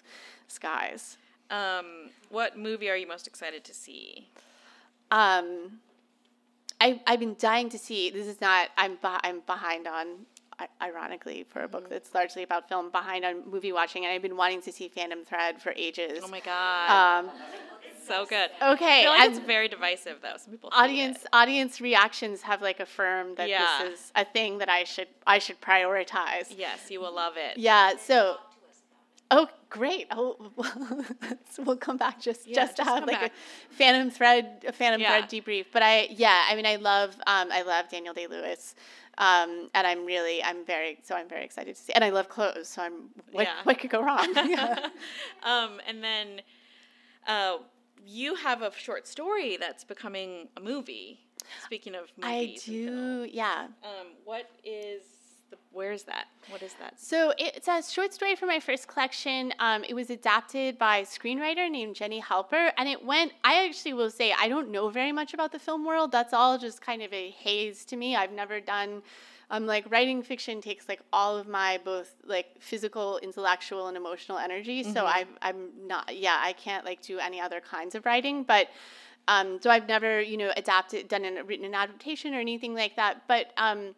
[0.47, 1.17] skies.
[1.53, 4.27] Um, what movie are you most excited to see?
[5.11, 5.79] Um,
[6.81, 8.09] I I've been dying to see.
[8.09, 8.69] This is not.
[8.77, 10.25] I'm I'm behind on.
[10.81, 11.71] Ironically, for a Mm-hmm.
[11.71, 14.87] book that's largely about film, behind on movie watching, and I've been wanting to see
[14.87, 16.21] Phantom Thread for ages.
[16.23, 17.31] Oh my god, Um,
[18.07, 18.49] so good.
[18.61, 20.35] okay, like it's very divisive though.
[20.37, 23.65] Some people audience audience reactions have like affirmed that Yeah.
[23.81, 26.53] this is a thing that I should I should prioritize.
[26.55, 27.57] Yes, you will love it.
[27.57, 27.97] Yeah.
[27.97, 28.37] So.
[29.35, 30.05] Oh, great!
[30.11, 30.37] Oh,
[31.65, 33.31] we'll come back just Yeah, just to just have like back.
[33.31, 35.09] a Phantom Thread, a Phantom Yeah.
[35.25, 35.65] Thread debrief.
[35.73, 38.75] But I, yeah, I mean, I love, um, I love Daniel Day Lewis,
[39.17, 42.29] um, and I'm really, I'm very, so I'm very excited to see, and I love
[42.29, 43.53] clothes, so I'm, what, Yeah.
[43.63, 44.27] what could go wrong?
[44.47, 44.89] Yeah.
[45.43, 46.41] um, and then
[47.27, 47.57] uh,
[48.05, 51.21] you have a short story that's becoming a movie.
[51.65, 53.67] Speaking of I movies, and do, yeah.
[53.83, 55.01] Um, what is?
[55.73, 56.25] Where is that?
[56.49, 56.99] What is that?
[56.99, 59.51] So it's a short story from my first collection.
[59.57, 63.33] Um, it was adapted by a screenwriter named Jenny Halper, and it went.
[63.43, 66.11] I actually will say I don't know very much about the film world.
[66.11, 68.15] That's all just kind of a haze to me.
[68.15, 69.01] I've never done.
[69.49, 74.37] Um, like writing fiction takes like all of my both like physical, intellectual, and emotional
[74.37, 74.83] energy.
[74.83, 76.15] So I'm I'm not.
[76.15, 78.67] Yeah, I can't like do any other kinds of writing, but.
[79.25, 82.97] Um, so I've never, you know, adapted, done an, written an adaptation or anything like
[82.97, 83.25] that.
[83.25, 83.95] But um,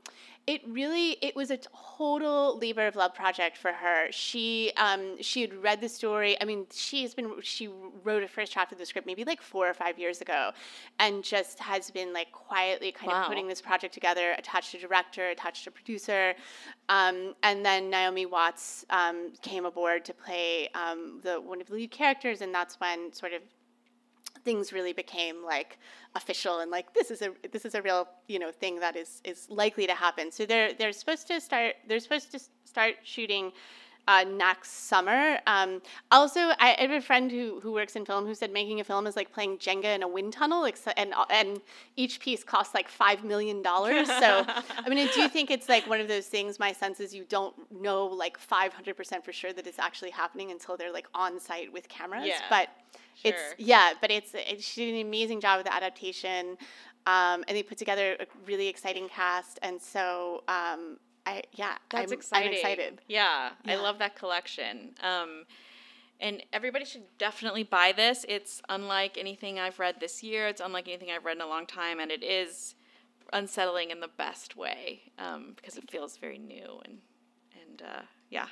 [0.48, 1.58] it really it was a
[1.98, 4.12] total labor of love project for her.
[4.12, 6.40] She um she had read the story.
[6.40, 7.68] I mean she's been she
[8.04, 10.52] wrote a first draft of the script maybe like four or five years ago
[11.00, 13.24] and just has been like quietly kind Wow.
[13.24, 16.36] of putting this project together attached to director attached to producer.
[16.90, 21.74] Um, and then naomi watts um, came aboard to play um, the one of the
[21.74, 23.42] lead characters and that's when sort of
[24.46, 25.78] things really became like
[26.14, 29.22] official and like this is a this is a real you know thing that is
[29.26, 30.32] is likely to happen.
[30.32, 33.52] So they're they're supposed to start they're supposed to start shooting.
[34.08, 35.40] Uh, next summer.
[35.48, 35.82] Um,
[36.12, 38.84] also, I, I have a friend who, who works in film who said making a
[38.84, 40.64] film is like playing Jenga in a wind tunnel,
[40.96, 41.60] and and
[41.96, 44.08] each piece costs like five million dollars.
[44.08, 46.60] So, I mean, I do think it's like one of those things.
[46.60, 50.12] My sense is you don't know like five hundred percent for sure that it's actually
[50.12, 52.28] happening until they're like on site with cameras.
[52.28, 52.42] Yeah.
[52.48, 52.70] But
[53.24, 56.58] it's yeah, but it's it, she did an amazing job with the adaptation,
[57.06, 59.60] um, and they put together a really exciting cast.
[59.62, 62.50] And so, um, I yeah, That's I'm, exciting.
[62.50, 63.02] I'm excited.
[63.08, 64.92] Yeah, I love that collection.
[65.04, 65.46] Um,
[66.20, 68.26] and everybody should definitely buy this.
[68.30, 70.48] It's unlike anything I've read this year.
[70.48, 72.76] It's unlike anything I've read in a long time, and it is
[73.34, 77.00] unsettling in the best way um, because it feels very new and
[77.62, 78.48] and uh, yeah.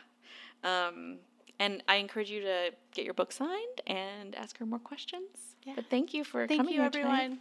[0.63, 1.19] Um,
[1.59, 5.55] and I encourage you to get your book signed and ask her more questions.
[5.63, 5.73] Yeah.
[5.75, 7.23] But thank you for Thank coming you, here tonight.
[7.23, 7.39] everyone.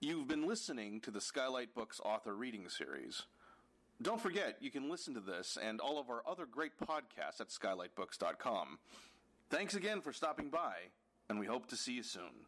[0.00, 3.22] You've been listening to the Skylight Books author reading series.
[4.02, 7.48] Don't forget, you can listen to this and all of our other great podcasts at
[7.48, 8.78] skylightbooks.com.
[9.50, 10.74] Thanks again for stopping by,
[11.28, 12.46] and we hope to see you soon.